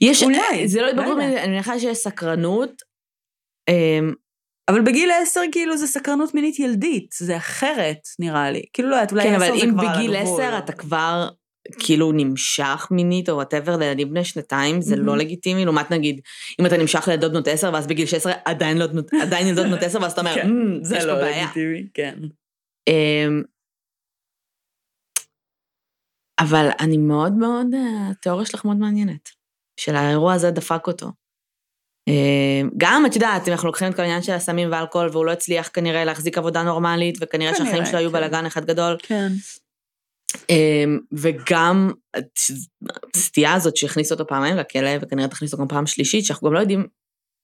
[0.00, 0.22] יש...
[0.22, 1.44] אולי, זה לא לא התבגרות, יודעת.
[1.44, 2.70] אני מניחה שיש סקרנות.
[3.70, 4.12] אמ,
[4.70, 8.62] אבל בגיל 10 כאילו זה סקרנות מינית ילדית, זה אחרת נראה לי.
[8.72, 10.40] כאילו לא יודעת, אולי כן, 10 אבל זה אם כבר על בגיל הגבול.
[10.42, 11.28] 10 אתה כבר
[11.78, 15.18] כאילו נמשך מינית או whatever לילדים בני שנתיים, זה לא מהמם.
[15.18, 16.20] לגיטימי, לעומת נגיד,
[16.60, 18.84] אם אתה נמשך לילדות בנות 10 ואז בגיל 16 עדיין לא
[19.22, 21.44] עדיין ילדות בנות 10 ואז אתה אומר, כן, "אמ, זה יש פה לא בעיה.
[21.44, 22.18] לגיטימי, כן.
[22.88, 23.42] אמ,
[26.40, 29.28] אבל אני מאוד מאוד, אה, התיאוריה שלך מאוד מעניינת,
[29.76, 31.06] של האירוע הזה דפק אותו.
[32.08, 35.30] אמ, גם, את יודעת, אם אנחנו לוקחים את כל העניין של הסמים ואלכוהול, והוא לא
[35.30, 38.16] הצליח כנראה להחזיק עבודה נורמלית, וכנראה כנראה, שהחיים שלו היו כן.
[38.16, 39.28] בלאגן אחד גדול, כן.
[40.50, 41.90] אמ, וגם
[43.16, 46.58] הסטייה הזאת שהכניס אותו פעמיים לכלא, וכנראה תכניס אותו גם פעם שלישית, שאנחנו גם לא
[46.58, 46.86] יודעים,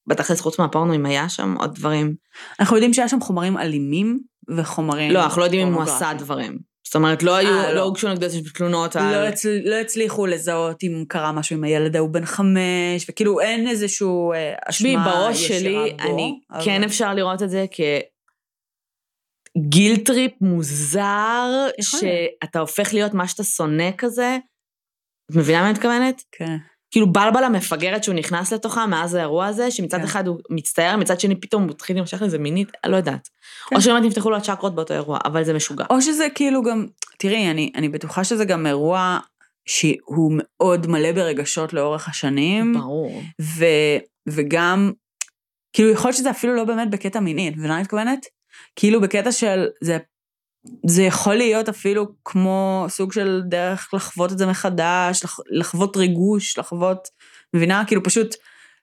[0.06, 2.14] בתכלס חוץ מהפורנו, אם היה שם עוד דברים.
[2.60, 4.20] אנחנו יודעים שהיה שם חומרים אלימים
[4.56, 5.10] וחומרים...
[5.10, 6.12] לא, אנחנו לא יודעים אם הוא עשה.
[6.18, 6.58] דברים.
[6.90, 7.80] זאת אומרת, לא היו, אה, לא לא.
[7.80, 9.02] הוגשו נגדו תלונות על...
[9.12, 9.60] לא, הצל...
[9.64, 14.54] לא הצליחו לזהות אם קרה משהו עם הילד ההוא בן חמש, וכאילו אין איזשהו אה,
[14.64, 16.02] אשמה בראש ישירה שלי, בו.
[16.02, 17.66] אני אבל- כן אפשר לראות את זה
[19.56, 21.66] כ guilt trip מוזר.
[21.80, 24.38] שאתה הופך להיות מה שאתה שונא כזה.
[25.30, 26.22] את מבינה מה אני מתכוונת?
[26.32, 26.56] כן.
[26.90, 30.04] כאילו בלבלה מפגרת שהוא נכנס לתוכה מאז האירוע הזה, שמצד כן.
[30.04, 33.28] אחד הוא מצטער, מצד שני פתאום הוא מתחיל להימשך לזה מינית, לא יודעת.
[33.68, 33.76] כן.
[33.76, 35.84] או שבאמת נפתחו לו הצ'קרות באותו אירוע, אבל זה משוגע.
[35.90, 36.86] או שזה כאילו גם,
[37.18, 39.18] תראי, אני, אני בטוחה שזה גם אירוע
[39.66, 43.22] שהוא מאוד מלא ברגשות לאורך השנים, ברור.
[43.40, 43.64] ו,
[44.28, 44.92] וגם,
[45.72, 48.26] כאילו יכול להיות שזה אפילו לא באמת בקטע מיני, את מבינה מה אני מתכוונת?
[48.76, 49.98] כאילו בקטע של, זה,
[50.86, 56.58] זה יכול להיות אפילו כמו סוג של דרך לחוות את זה מחדש, לח, לחוות ריגוש,
[56.58, 57.08] לחוות,
[57.54, 57.84] מבינה?
[57.86, 58.34] כאילו פשוט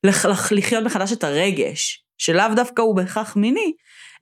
[0.03, 3.73] לח, לח, לחיות מחדש את הרגש, שלאו דווקא הוא בהכרח מיני,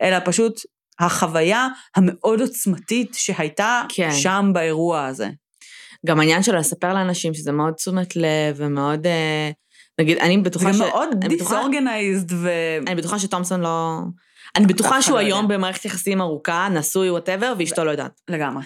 [0.01, 0.61] אלא פשוט
[0.99, 4.11] החוויה המאוד עוצמתית שהייתה כן.
[4.11, 5.29] שם באירוע הזה.
[6.05, 9.51] גם העניין של לספר לאנשים שזה מאוד תשומת לב ומאוד, אה,
[9.99, 10.77] נגיד, אני זה בטוחה גם ש...
[10.77, 12.49] מאוד אני בטוחה- disorganized ו...
[12.87, 13.99] אני בטוחה שתומסון לא...
[14.55, 15.19] אני בטוחה שהוא לא.
[15.19, 18.21] היום במערכת יחסים ארוכה, נשוי, whatever, ואשתו לא יודעת.
[18.29, 18.63] לגמרי.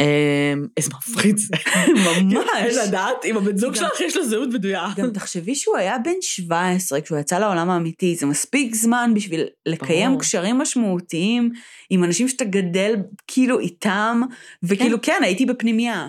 [0.00, 1.54] אה, איזה מפחיד זה.
[2.06, 2.34] ממש.
[2.56, 4.88] אין לדעת, אם הבן זוג שלך יש לו זהות בדויה.
[4.96, 10.18] גם תחשבי שהוא היה בן 17 כשהוא יצא לעולם האמיתי, זה מספיק זמן בשביל לקיים.
[10.18, 11.50] קשרים משמעותיים
[11.90, 14.22] עם אנשים שאתה גדל כאילו איתם,
[14.62, 16.08] וכאילו כן, הייתי בפנימייה.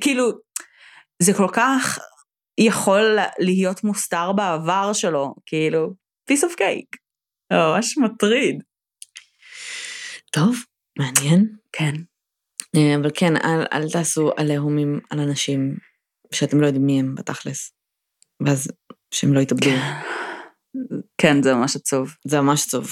[0.00, 0.30] כאילו,
[1.22, 1.98] זה כל כך
[2.58, 5.92] יכול להיות מוסתר בעבר שלו, כאילו,
[6.30, 7.01] piece of cake.
[7.52, 8.62] ממש מטריד.
[10.30, 10.56] טוב,
[10.98, 11.56] מעניין.
[11.72, 11.94] כן.
[12.76, 15.76] אה, אבל כן, אל, אל תעשו עליהומים על אנשים
[16.32, 17.72] שאתם לא יודעים מי הם בתכלס.
[18.46, 18.68] ואז
[19.14, 19.70] שהם לא יתאבדו.
[21.18, 22.14] כן, זה ממש עצוב.
[22.26, 22.90] זה ממש טוב.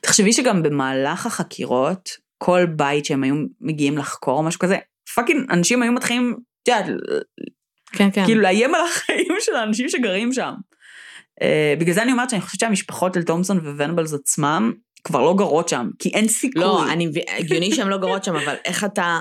[0.00, 4.76] תחשבי שגם במהלך החקירות, כל בית שהם היו מגיעים לחקור או משהו כזה,
[5.14, 6.86] fucking אנשים היו מתחילים, את יודעת,
[7.92, 8.24] כן, כן.
[8.24, 10.52] כאילו לאיים על החיים של האנשים שגרים שם.
[11.38, 14.72] Uh, בגלל זה אני אומרת שאני חושבת שהמשפחות של תומפסון וונבלס עצמם
[15.04, 16.62] כבר לא גרות שם, כי אין סיכוי.
[16.62, 19.18] לא, אני הגיוני שהן לא גרות שם, אבל איך אתה...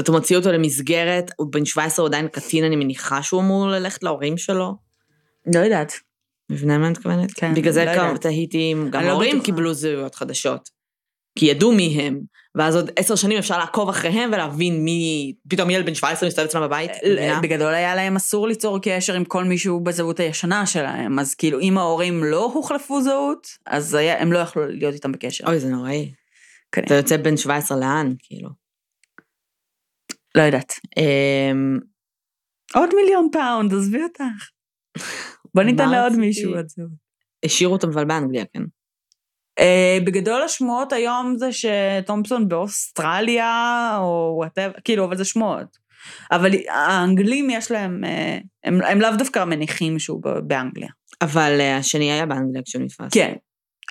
[0.00, 4.02] אתה מוציא אותו למסגרת, הוא בן 17, הוא עדיין קטין, אני מניחה שהוא אמור ללכת
[4.02, 4.74] להורים שלו.
[5.54, 5.92] לא יודעת.
[6.50, 7.32] מבינה מה אני מתכוונת?
[7.32, 8.16] כן, בגלל זה לא גם.
[8.16, 9.44] תהיתי אם גם לא בטוחה.
[9.44, 10.75] קיבלו זהויות חדשות.
[11.36, 12.20] כי ידעו מי הם,
[12.54, 15.32] ואז עוד עשר שנים אפשר לעקוב אחריהם ולהבין מי...
[15.48, 17.40] פתאום ילד בן 17 מסתובב אצלם בבית, מבינה?
[17.40, 21.78] בגדול היה להם אסור ליצור קשר עם כל מישהו בזהות הישנה שלהם, אז כאילו אם
[21.78, 25.46] ההורים לא הוחלפו זהות, אז היה, הם לא יכלו להיות איתם בקשר.
[25.46, 26.12] אוי, זה נוראי.
[26.72, 26.82] כן.
[26.84, 28.48] אתה יוצא בן 17 לאן, כאילו.
[30.34, 30.72] לא יודעת.
[30.96, 31.78] אמ,
[32.74, 34.22] עוד מיליון pound, עזבי אותך.
[35.54, 36.12] בוא ניתן לעוד?
[36.12, 37.06] מישהו עוד זהות.
[37.44, 38.62] השאירו אותם אבל באנגליה, כן.
[39.60, 45.86] Uh, בגדול השמועות היום זה שתומפסון באוסטרליה, או whatever, כאילו, אבל זה שמועות.
[46.32, 50.88] אבל האנגלים יש להם, uh, הם, הם לאו דווקא מניחים שהוא באנגליה.
[51.22, 53.08] אבל אה, השני היה באנגליה כשהוא נתפס.
[53.12, 53.32] כן.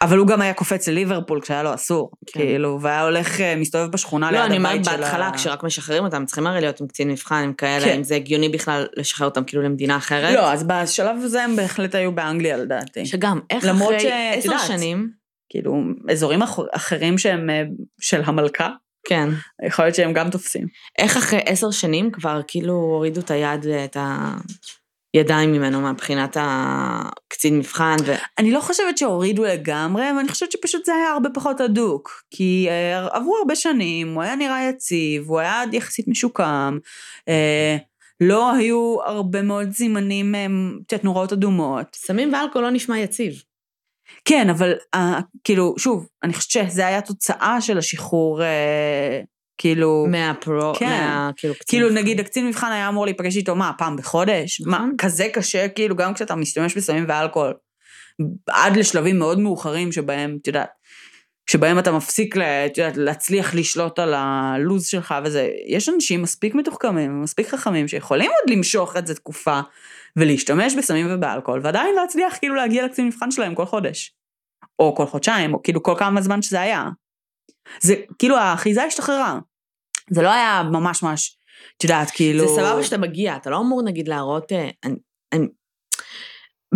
[0.01, 2.39] אבל הוא גם היה קופץ לליברפול כשהיה לו אסור, כן.
[2.39, 4.97] כאילו, והיה הולך, מסתובב בשכונה לא, ליד אני אומרת הבית של ה...
[4.97, 7.97] בהתחלה, כשרק משחררים אותם, צריכים הרי להיות עם קצין מבחן, עם כאלה, כן.
[7.97, 10.35] אם זה הגיוני בכלל לשחרר אותם כאילו למדינה אחרת.
[10.35, 13.05] לא, אז בשלב הזה הם בהחלט היו באנגליה לדעתי.
[13.05, 14.57] שגם, איך אחרי עשר.
[14.57, 15.09] שנים,
[15.49, 15.81] כאילו,
[16.11, 17.63] אזורים אח- אחרים שהם אה,
[18.01, 18.69] של המלכה,
[19.07, 19.29] כן,
[19.67, 20.67] יכול להיות שהם גם תופסים.
[20.97, 23.97] איך אחרי עשר שנים כבר כאילו הורידו את היד ואת
[25.13, 28.13] הידיים ממנו מבחינת הקצין מבחן, ו...
[28.37, 32.23] אני לא חושבת שהורידו לגמרי, אבל אני חושבת שפשוט זה היה הרבה פחות הדוק.
[32.31, 36.77] כי אה, עברו הרבה שנים, הוא היה נראה יציב, הוא היה יחסית משוקם,
[37.29, 37.77] אה,
[38.21, 40.35] לא היו הרבה מאוד זימנים,
[40.85, 41.87] את יודעת, נוראות אדומות.
[41.95, 43.33] סמים ואלכוהול לא נשמע יציב.
[44.25, 49.21] כן, אבל אה, כאילו, שוב, אני חושבת שזה היה תוצאה של השחרור, אה,
[49.57, 50.05] כאילו...
[50.09, 50.85] מהפרו, כן.
[50.85, 51.31] מה...
[51.37, 52.01] כאילו קצין כאילו מבחן.
[52.01, 54.61] נגיד הקצין מבחן היה אמור להיפגש איתו מה פעם בחודש?
[54.61, 54.95] מה נכון.
[54.97, 57.53] כזה קשה כאילו גם כשאתה משתמש בסמים ואלכוהול
[58.49, 60.69] עד לשלבים מאוד מאוחרים שבהם את יודעת
[61.49, 62.35] שבהם אתה מפסיק
[62.95, 68.97] להצליח לשלוט על הלו"ז שלך וזה יש אנשים מספיק מתוחכמים מספיק חכמים שיכולים עוד למשוך
[68.97, 69.59] את זה תקופה
[70.15, 74.15] ולהשתמש בסמים ובאלכוהול ועדיין להצליח כאילו להגיע לקצין מבחן שלהם כל חודש
[74.79, 76.89] או כל חודשיים או כאילו כל כמה זמן שזה היה.
[77.81, 79.39] זה כאילו האחיזה השתחררה.
[80.09, 81.37] זה לא היה ממש ממש,
[81.77, 82.47] את יודעת, כאילו...
[82.47, 84.51] זה סבבה שאתה מגיע, אתה לא אמור נגיד להראות...
[84.51, 84.95] אה, אני,
[85.33, 85.47] אני,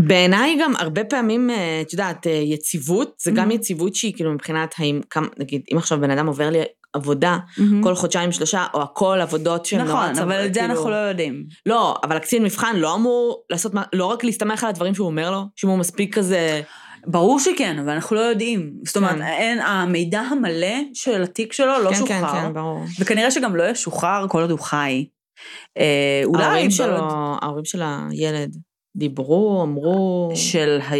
[0.07, 3.53] בעיניי גם הרבה פעמים, אה, את יודעת, אה, יציבות, זה גם Mhm.
[3.53, 6.59] יציבות שהיא כאילו מבחינת האם, כמה, נגיד, אם עכשיו בן אדם עובר לי
[6.93, 7.83] עבודה מהמם.
[7.83, 10.95] כל חודשיים שלושה, או הכל עבודות שהן נורא נכון, אבל את זה כאילו- אנחנו לא
[10.95, 11.43] יודעים.
[11.65, 15.41] לא, אבל הקצין מבחן לא אמור לעשות, לא רק להסתמך על הדברים שהוא אומר לו,
[15.55, 16.61] שהוא מספיק כזה...
[17.07, 18.71] ברור שכן, אבל אנחנו לא יודעים.
[18.85, 19.21] זאת אומרת, כן.
[19.21, 22.83] אין, המידע המלא של התיק שלו לא כן, שוחרר, כן, כן, ברור.
[22.99, 25.05] וכנראה שגם לא ישוחרר כל עוד הוא חי.
[25.77, 26.97] אה, אולי ההורים שלו,
[27.41, 28.55] ההורים של הילד,
[28.99, 30.31] דיברו, אמרו...
[30.35, 30.97] של אה,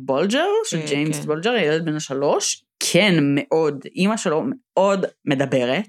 [0.00, 1.26] בולג'ר, של כן, ג'יימס כן.
[1.26, 5.88] בולג'ר, הילד בן השלוש, כן, מאוד, אימא שלו מאוד מדברת.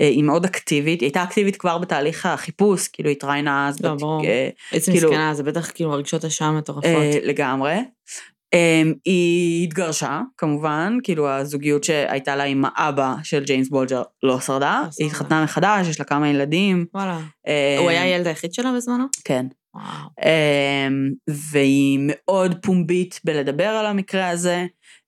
[0.00, 4.00] אה, היא מאוד אקטיבית, היא הייתה אקטיבית כבר בתהליך החיפוש, כאילו התראיינה אז, לא, בת-
[4.00, 4.24] ברור.
[4.24, 6.92] אה, עצם כאילו- מסכנה, זה בטח כאילו הרגשות אשם מטורפות.
[7.24, 7.74] לגמרי.
[9.04, 14.88] היא התגרשה, כמובן, כאילו הזוגיות שהייתה לה עם האבא של ג'יימס בולג'ר לא שרדה, לא.
[14.98, 16.86] היא התחתנה מחדש, יש לה כמה ילדים.
[16.94, 17.20] וואלה.
[17.78, 19.04] הוא היה הילד היחיד שלה בזמנו?
[19.24, 19.46] כן.
[19.76, 20.08] וואו.
[20.24, 24.66] אמ, והיא מאוד פומבית בלדבר על המקרה הזה,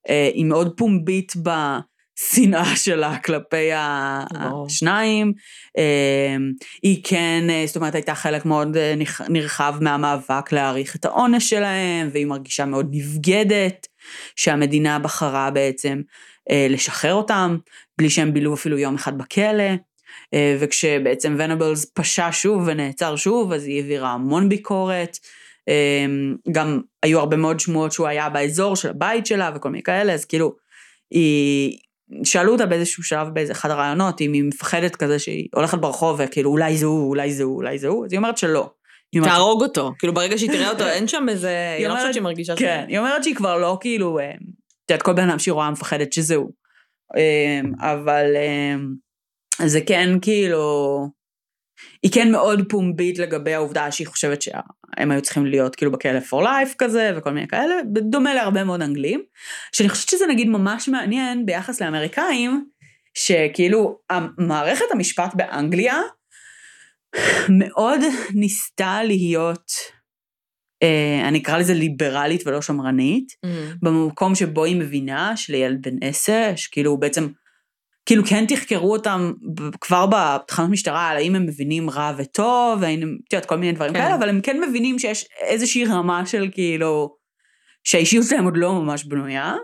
[0.09, 3.69] אה, היא מאוד פומבית בשנאה שלה כלפי.
[3.73, 5.33] השניים.
[5.77, 6.51] אמ,
[6.83, 8.93] היא כן, אה, זאת אומרת, הייתה חלק מאוד אה,
[9.29, 13.87] נרחב מהמאבק להעריך את העונש שלהם, והיא מרגישה מאוד נבגדת,
[14.35, 16.01] שהמדינה בחרה בעצם
[16.69, 17.57] לשחרר אותם,
[17.97, 19.88] בלי שהם בילו אפילו יום אחד בכלא.
[20.33, 25.17] אה, וכשבעצם ונבלס פשע שוב ונעצר שוב, אז היא העבירה המון ביקורת.
[25.69, 26.05] אה,
[26.51, 30.25] גם היו הרבה מאוד שמועות שהוא היה באזור של הבית שלה וכל מיני כאלה, אז
[30.25, 30.55] כאילו,
[31.11, 31.77] היא...
[32.23, 36.51] שאלו אותה באיזשהו שלב באיזה אחד הראיונות, אם היא מפחדת כזה שהיא הולכת ברחוב וכאילו
[36.51, 38.69] אולי זה הוא, אולי זה הוא, אולי זה הוא, אז היא אומרת שלא.
[39.23, 39.91] תהרוג אותו.
[39.99, 41.75] כאילו ברגע שהיא תראה אותו, אין שם איזה...
[41.77, 42.59] היא לא חושבת שהיא מרגישה ש...
[42.59, 45.71] כן, היא אומרת שהיא כבר לא כאילו, אה, את יודעת, כל בן אדם שהיא רואה
[45.71, 46.51] מפחדת שזה הוא.
[47.79, 48.25] אבל
[49.61, 51.07] אה, זה כן כאילו,
[52.03, 56.43] היא כן מאוד פומבית לגבי העובדה שהיא חושבת שהם היו צריכים להיות כאילו בכלא for
[56.43, 59.23] life כזה וכל מיני כאלה, בדומה להרבה מאוד אנגלים.
[59.71, 62.65] שאני חושבת שזה נגיד ממש מעניין ביחס לאמריקאים,
[63.13, 63.97] שכאילו
[64.37, 66.01] מערכת המשפט באנגליה
[67.49, 67.99] מאוד
[68.33, 69.71] ניסתה להיות,
[70.83, 73.47] אה, אני אקרא לזה ליברלית ולא שמרנית, Mhm.
[73.81, 77.27] במקום שבו היא מבינה שלילד בן עשר, שכאילו בעצם,
[78.09, 79.31] כאילו כן תחקרו אותם
[79.81, 83.71] כבר בתחנות משטרה על האם הם מבינים רע וטוב, האם הם, את יודעת, כל מיני
[83.71, 83.99] דברים כן.
[83.99, 87.15] כאלה, אבל הם כן מבינים שיש איזושהי רמה של כאילו,
[87.83, 89.55] שהאישיות שלהם עוד לא ממש בנויה,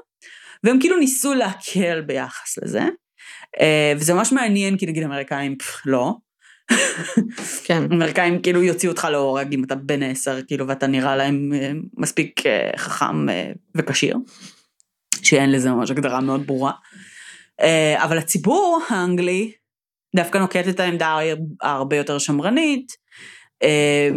[0.64, 2.82] והם כאילו ניסו להקל ביחס לזה,
[3.62, 6.14] אה, וזה ממש מעניין, כי נגיד אמריקאים, פח, לא.
[7.64, 7.84] כן.
[7.94, 12.46] אמריקאים כאילו יוציאו אותך להורג אם אתה בן עשר, כאילו, ואתה נראה להם אה, מספיק
[12.46, 13.26] אה, חכם
[13.76, 14.18] וכשיר,
[15.22, 16.72] שאין לזה ממש הגדרה מאוד ברורה.
[17.62, 19.52] אה, אבל הציבור האנגלי
[20.16, 22.92] דווקא נוקט את העמדה הר- הרבה יותר שמרנית.
[23.64, 24.10] אה,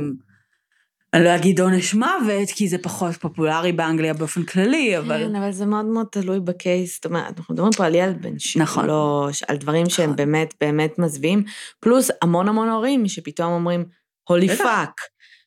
[1.15, 5.25] אני לא אגיד עונש מוות, כי זה פחות פופולרי באנגליה באופן כללי, אבל...
[5.29, 8.35] כן, אבל זה מאוד מאוד תלוי בקייס, זאת אומרת, אנחנו מדברים פה על ילד בן
[8.57, 8.85] נכון.
[8.85, 10.17] שלוש, על דברים שהם נכון.
[10.17, 11.43] באמת באמת מזוויעים,
[11.81, 13.85] פלוס המון המון הורים שפתאום אומרים,
[14.29, 14.57] holy.
[14.57, 15.01] fuck.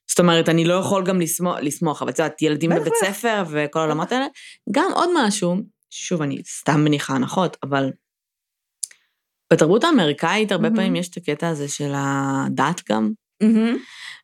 [0.10, 2.94] זאת אומרת, אני לא יכול גם לסמוך, לסמוך אבל את יודעת, ילדים בבית.
[3.04, 4.26] ספר וכל העולמות האלה.
[4.72, 5.56] גם עוד משהו,
[5.94, 7.92] שוב, אני סתם מניחה הנחות, אבל
[9.54, 10.76] בתרבות האמריקאית הרבה מהמם.
[10.76, 13.12] פעמים יש את הקטע הזה של הדת גם,
[13.42, 13.78] מהמם.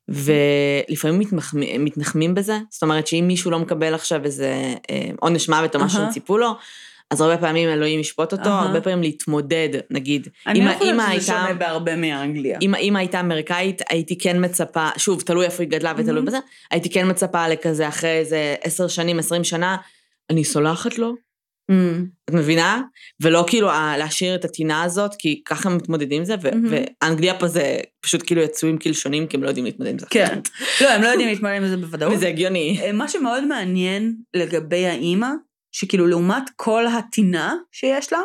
[0.07, 4.53] ולפעמים מתנחמים, מתנחמים בזה, זאת אומרת שאם מישהו לא מקבל עכשיו איזה
[4.89, 6.11] אה, עונש מוות או מה שהם אהה.
[6.11, 6.51] ציפו לו,
[7.11, 8.61] אז הרבה פעמים אלוהים ישפוט אותו, אהה.
[8.61, 10.27] הרבה פעמים להתמודד, נגיד.
[10.47, 12.59] אני לא חושבת שזה הייתה- שונה בהרבה מאנגליה.
[12.61, 16.25] אם האמא הייתה אמריקאית, הייתי כן מצפה, שוב, תלוי איפה היא גדלה ותלוי מהמם.
[16.25, 16.37] בזה,
[16.71, 19.77] הייתי כן מצפה לכזה אחרי איזה עשר שנים, עשרים שנה,
[20.29, 21.26] אני סולחת לו,
[21.69, 22.05] מהמם.
[22.25, 22.81] את מבינה?
[23.21, 26.67] ולא כאילו ה- להשאיר את הטינה הזאת, כי ככה הם מתמודדים עם זה, ו- מהמם.
[27.03, 30.05] ואנגליה פה זה פשוט כאילו יצאו עם קלשונים, כי הם לא יודעים להתמודד עם זה.
[30.09, 30.39] כן.
[30.81, 32.13] לא, הם לא יודעים להתמודד עם זה בוודאות.
[32.13, 32.79] וזה הגיוני.
[32.81, 35.29] אה, מה שמאוד מעניין לגבי האימא,
[35.71, 38.19] שכאילו לעומת כל הטינה שיש לה,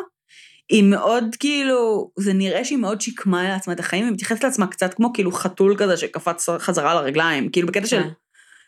[0.69, 4.93] היא מאוד כאילו, זה נראה שהיא מאוד שיקמה לעצמה את החיים, היא מתייחסת לעצמה קצת
[4.93, 8.09] כמו כאילו חתול כזה שקפץ חזרה לרגליים, כאילו בקטע של, כן.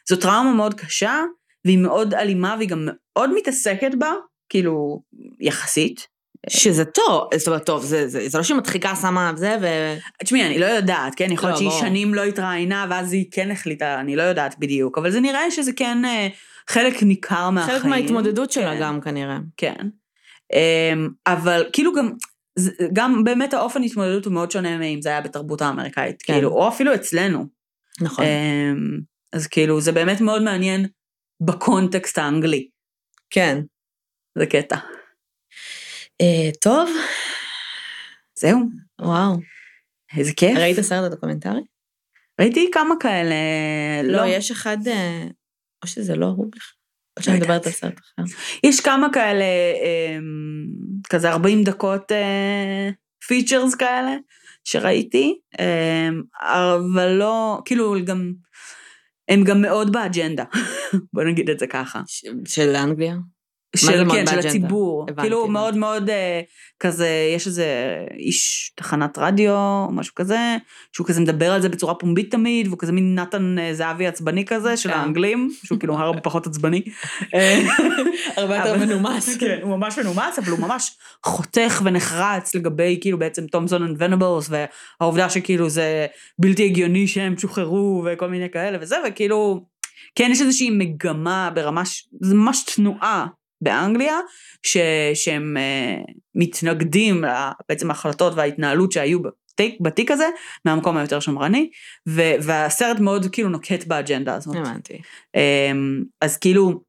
[0.09, 1.19] זו טראומה מאוד קשה,
[1.65, 4.11] והיא מאוד אלימה, והיא גם מאוד מתעסקת בה,
[4.49, 5.01] כאילו,
[5.39, 6.07] יחסית.
[6.49, 9.65] שזה טוב, זאת אומרת, טוב, זה, זה, זה לא שהיא מדחיקה, שמה זה, ו...
[10.23, 11.31] תשמעי, אני לא יודעת, כן?
[11.31, 11.81] יכול להיות לא, שהיא.
[11.81, 15.71] שנים לא התראיינה, ואז היא כן החליטה, אני לא יודעת בדיוק, אבל זה נראה שזה
[15.73, 16.27] כן אה,
[16.69, 17.79] חלק ניכר מהחיים.
[17.79, 18.81] חלק מההתמודדות שלה כן.
[18.81, 19.37] גם כנראה.
[19.57, 19.75] כן.
[20.53, 22.11] אמ, אבל כאילו גם,
[22.55, 26.33] זה- גם באמת האופן התמודדות הוא מאוד שונה מאם זה היה בתרבות האמריקאית, כן.
[26.33, 27.45] כאילו, או אפילו אצלנו.
[28.01, 28.25] נכון.
[28.25, 28.99] אמ,
[29.33, 30.85] אז כאילו, זה באמת מאוד מעניין
[31.41, 32.67] בקונטקסט האנגלי,
[33.29, 33.61] כן.
[34.37, 34.77] זה קטע.
[36.21, 36.89] אה, טוב,
[38.39, 38.59] זהו,
[39.01, 39.35] וואו.
[40.17, 40.57] איזה כיף.
[40.57, 41.61] ראית סרט הדוקומנטרי?
[42.41, 43.35] ראיתי כמה כאלה,
[44.03, 44.25] לא, לא.
[44.25, 45.27] יש אחד, אה,
[45.83, 46.75] או שזה לא הוא בכלל.
[47.17, 47.71] או שאני לא מדברת על.
[47.71, 48.23] סרט אחר.
[48.63, 49.45] יש כמה כאלה,
[49.83, 50.65] אמ,
[51.09, 52.11] כזה 40 דקות
[53.27, 54.15] פיצ'רס כאלה,
[54.63, 55.39] שראיתי,
[56.41, 58.33] אבל לא, כאילו גם,
[59.29, 60.43] הם גם מאוד באג'נדה,
[61.13, 62.01] בוא נגיד את זה ככה.
[62.47, 63.15] של אנגליה?
[63.75, 64.39] של, כן, של?
[64.39, 65.03] הציבור.
[65.03, 65.53] הבנתי, כאילו הבנתי.
[65.53, 66.41] מאוד מאוד אה,
[66.79, 67.65] כזה, יש איזה
[68.17, 70.57] איש תחנת רדיו, או משהו כזה,
[70.91, 74.45] שהוא כזה מדבר על זה בצורה פומבית תמיד, והוא כזה מין נתן אה, זהבי עצבני
[74.45, 74.97] כזה, של כן.
[74.97, 76.81] האנגלים, שהוא כאילו הרבה פחות עצבני.
[78.37, 79.35] הרבה יותר מנומס.
[79.39, 84.49] כן, הוא ממש מנומס, אבל הוא ממש חותך ונחרץ לגבי כאילו בעצם תומזון and ונבלס,
[84.49, 86.05] והעובדה שכאילו זה
[86.39, 89.65] בלתי הגיוני שהם שוחררו וכל מיני כאלה וזה, וכאילו,
[90.15, 91.83] כן יש איזושהי מגמה ברמה,
[92.21, 93.25] זה ממש תנועה
[93.65, 94.19] באנגליה,
[94.63, 94.77] ש,
[95.13, 100.29] שהם uh, מתנגדים ל- בעצם ההחלטות וההתנהלות שהיו בתיק, בתיק הזה,
[100.65, 101.69] מהמקום היותר שמרני,
[102.09, 104.55] ו, והסרט מאוד כאילו נוקט באג'נדה הזאת.
[104.55, 105.01] הבנתי.
[105.35, 106.81] אמ, אז כאילו,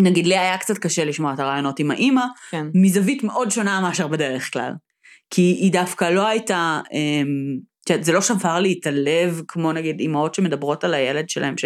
[0.00, 2.66] נגיד לי היה קצת קשה לשמוע את הרעיונות עם האימא, כן.
[2.74, 4.72] מזווית מאוד שונה מאשר בדרך כלל.
[5.30, 6.80] כי היא דווקא לא הייתה,
[7.90, 11.64] יודעת, זה לא שבר לי את הלב, כמו נגיד אימהות שמדברות על הילד שלהם, ש...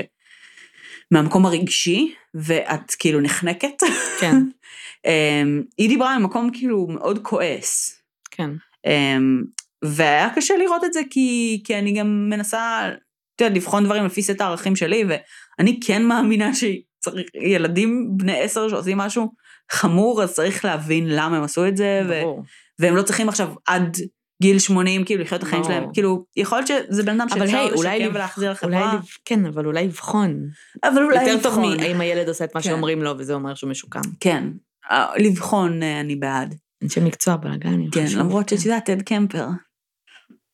[1.11, 3.83] מהמקום הרגשי, ואת כאילו נחנקת.
[4.21, 4.37] כן.
[5.07, 8.03] אמ, היא דיברה ממקום כאילו מאוד כועס.
[8.31, 8.51] כן.
[8.87, 9.43] אמ,
[9.85, 12.89] והיה קשה לראות את זה כי, כי אני גם מנסה,
[13.37, 18.99] את יודעת, לבחון דברים לפי סט הערכים שלי, ואני כן מאמינה שילדים בני עשר שעושים
[18.99, 19.33] משהו
[19.73, 22.43] חמור, אז צריך להבין למה הם עשו את זה, ו- ברור.
[22.79, 23.97] והם לא צריכים עכשיו עד
[24.43, 25.75] גיל 80 כאילו לחיות את החיים ברור.
[25.75, 30.49] שלהם, כאילו, יכול להיות שזה בן אדם שאפשר לשקם ולהחזיר לחברה, כן, אבל אולי לבחון.
[30.85, 31.77] אבל אולי יותר טוב לבחון.
[31.77, 32.69] מהאם הילד עושה את מה כן.
[32.69, 34.01] שאומרים לו וזה אומר שהוא משוקם.
[34.21, 34.45] כן,
[34.91, 36.55] אה, לבחון אה, אני בעד.
[36.83, 37.91] אנשי מקצוע בלאגנים.
[37.91, 38.57] כן, למרות כן.
[38.57, 39.47] שאת יודעת, טד קמפר.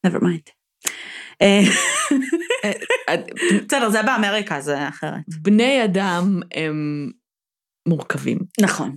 [0.07, 0.51] never mind.
[1.43, 1.61] אה,
[3.66, 5.20] בסדר, זה באמריקה, זה אחרת.
[5.43, 7.11] בני אדם הם
[7.89, 8.97] מורכבים, נכון,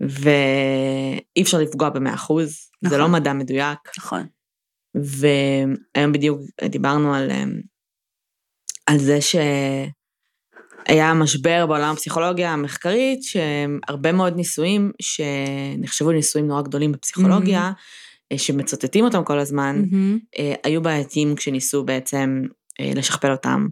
[0.00, 2.50] ואי אפשר לפגוע במאה אחוז,
[2.80, 2.98] זה נכון.
[2.98, 4.26] לא מדע מדויק, נכון.
[4.94, 7.60] והיום בדיוק דיברנו על, אמ,
[8.86, 17.72] על זה שהיה משבר בעולם הפסיכולוגיה המחקרית, שהרבה מאוד ניסויים שנחשבו לניסויים נורא גדולים בפסיכולוגיה,
[18.32, 19.82] אה, שמצטטים אותם כל הזמן,
[20.38, 22.42] אה, היו בעייתיים כשניסו בעצם
[22.80, 23.66] לשכפל אותם.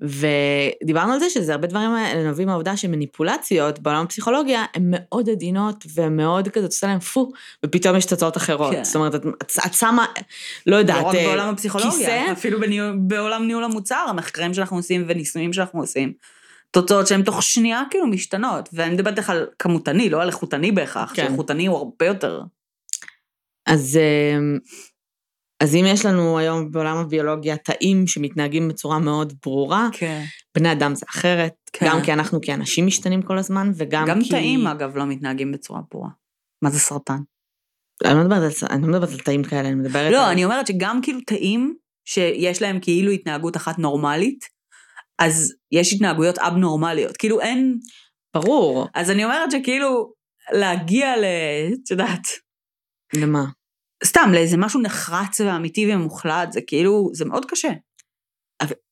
[0.00, 5.84] ודיברנו על זה שזה הרבה דברים האלה נובעים מהעובדה שמניפולציות בעולם הפסיכולוגיה הן מאוד עדינות
[5.94, 7.32] ומאוד כזה, את עושה להם פו,
[7.66, 8.72] ופתאום יש תוצאות אחרות.
[8.72, 8.84] כן.
[8.84, 10.06] זאת אומרת, את, את, את שמה,
[10.66, 14.76] לא יודעת, לא רק אה, בעולם הפסיכולוגיה, כיסא, אפילו בניהול- בעולם ניהול המוצר, המחקרים שאנחנו
[14.76, 16.12] עושים וניסויים שאנחנו עושים,
[16.70, 21.12] תוצאות שהן תוך שנייה כאילו משתנות, ואני מדברת איתך על כמותני, לא על איכותני בהכרח,
[21.14, 21.26] כן.
[21.26, 22.42] שאיכותני הוא הרבה יותר.
[23.66, 24.38] אז, אה,
[25.62, 30.24] אז אם יש לנו היום בעולם הביולוגיה תאים שמתנהגים בצורה מאוד ברורה, כן.
[30.54, 31.86] בני אדם זה אחרת, כן.
[31.86, 34.28] גם כי אנחנו כאנשים משתנים כל הזמן, וגם גם כי...
[34.28, 36.10] תאים אגב לא מתנהגים בצורה ברורה.
[36.62, 37.18] מה זה סרטן?
[38.04, 40.32] אני לא מדברת על, אני לא מדברת על תאים כאלה, אני מדברת לא, על...
[40.32, 44.44] אני אומרת שגם כאילו תאים שיש להם כאילו התנהגות אחת נורמלית,
[45.18, 47.16] אז יש התנהגויות אבנורמליות.
[47.16, 47.78] כאילו אין...
[48.34, 48.86] ברור.
[48.94, 50.12] אז אני אומרת שכאילו
[50.52, 51.24] להגיע ל...
[51.84, 52.26] את יודעת,
[53.14, 53.44] למה?
[54.04, 57.70] סתם לאיזה משהו נחרץ ואמיתי ומוחלט, זה כאילו, זה מאוד קשה.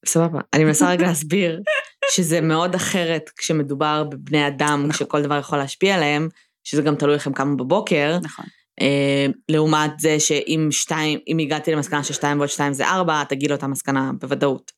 [0.07, 0.41] סבבה.
[0.53, 1.63] אני מנסה רגע להסביר
[2.11, 4.93] שזה מאוד אחרת כשמדובר בבני אדם, נכון.
[4.93, 6.29] כשכל דבר יכול להשפיע עליהם,
[6.65, 8.45] שזה גם תלוי איך הם קמו בבוקר, נכון.
[8.81, 13.57] אה, לעומת זה שאם שתיים, אם הגעתי למסקנה ששתיים ועוד שתיים זה ארבע, תגיד לו
[13.57, 14.73] את המסקנה בוודאות.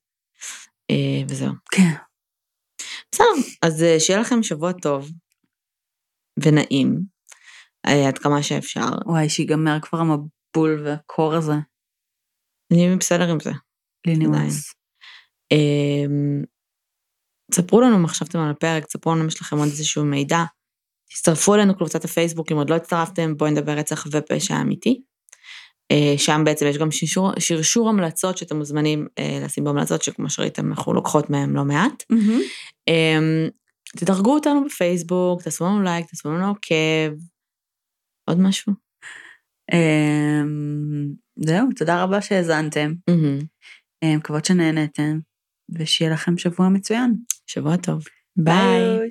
[0.91, 1.53] אה, וזהו.
[1.71, 1.91] כן.
[3.13, 3.27] בסדר,
[3.63, 5.11] אז אה, שיהיה לכם שבוע טוב
[6.39, 7.01] ונעים,
[7.87, 8.89] עד כמה שאפשר.
[9.07, 11.55] וואי, שיגמר כבר המבול והקור הזה.
[12.73, 13.51] אני בסדר עם זה.
[14.07, 14.17] לי.
[14.17, 14.75] נמאס.
[15.53, 16.43] אמ,
[17.51, 20.45] תספרו לנו מה חשבתם על הפרק, תספרו לנו אם יש לכם עוד איזשהו מידע.
[21.11, 25.03] תצטרפו אלינו קבוצת הפייסבוק, אם עוד לא הצטרפתם, בואי נדבר רצח ופשע אמיתי.
[25.91, 30.71] אה, שם בעצם יש גם שרשור, שרשור המלצות שאתם מוזמנים אה, לשים בהמלצות, שכמו שראיתם
[30.71, 32.03] אנחנו לוקחות מהם לא מעט.
[32.89, 33.49] אמ,
[33.97, 37.17] תדרגו אותנו בפייסבוק, תעשו לנו לייק, תעשו לנו עוקב.
[38.31, 38.73] עוד משהו?
[39.73, 42.93] אמ, זהו, תודה רבה שהאזנתם.
[44.05, 45.19] אה, מקוות שנהנתם,
[45.79, 47.15] ושיהיה לכם שבוע מצוין.
[47.47, 48.05] שבוע טוב.
[48.37, 49.09] ביי.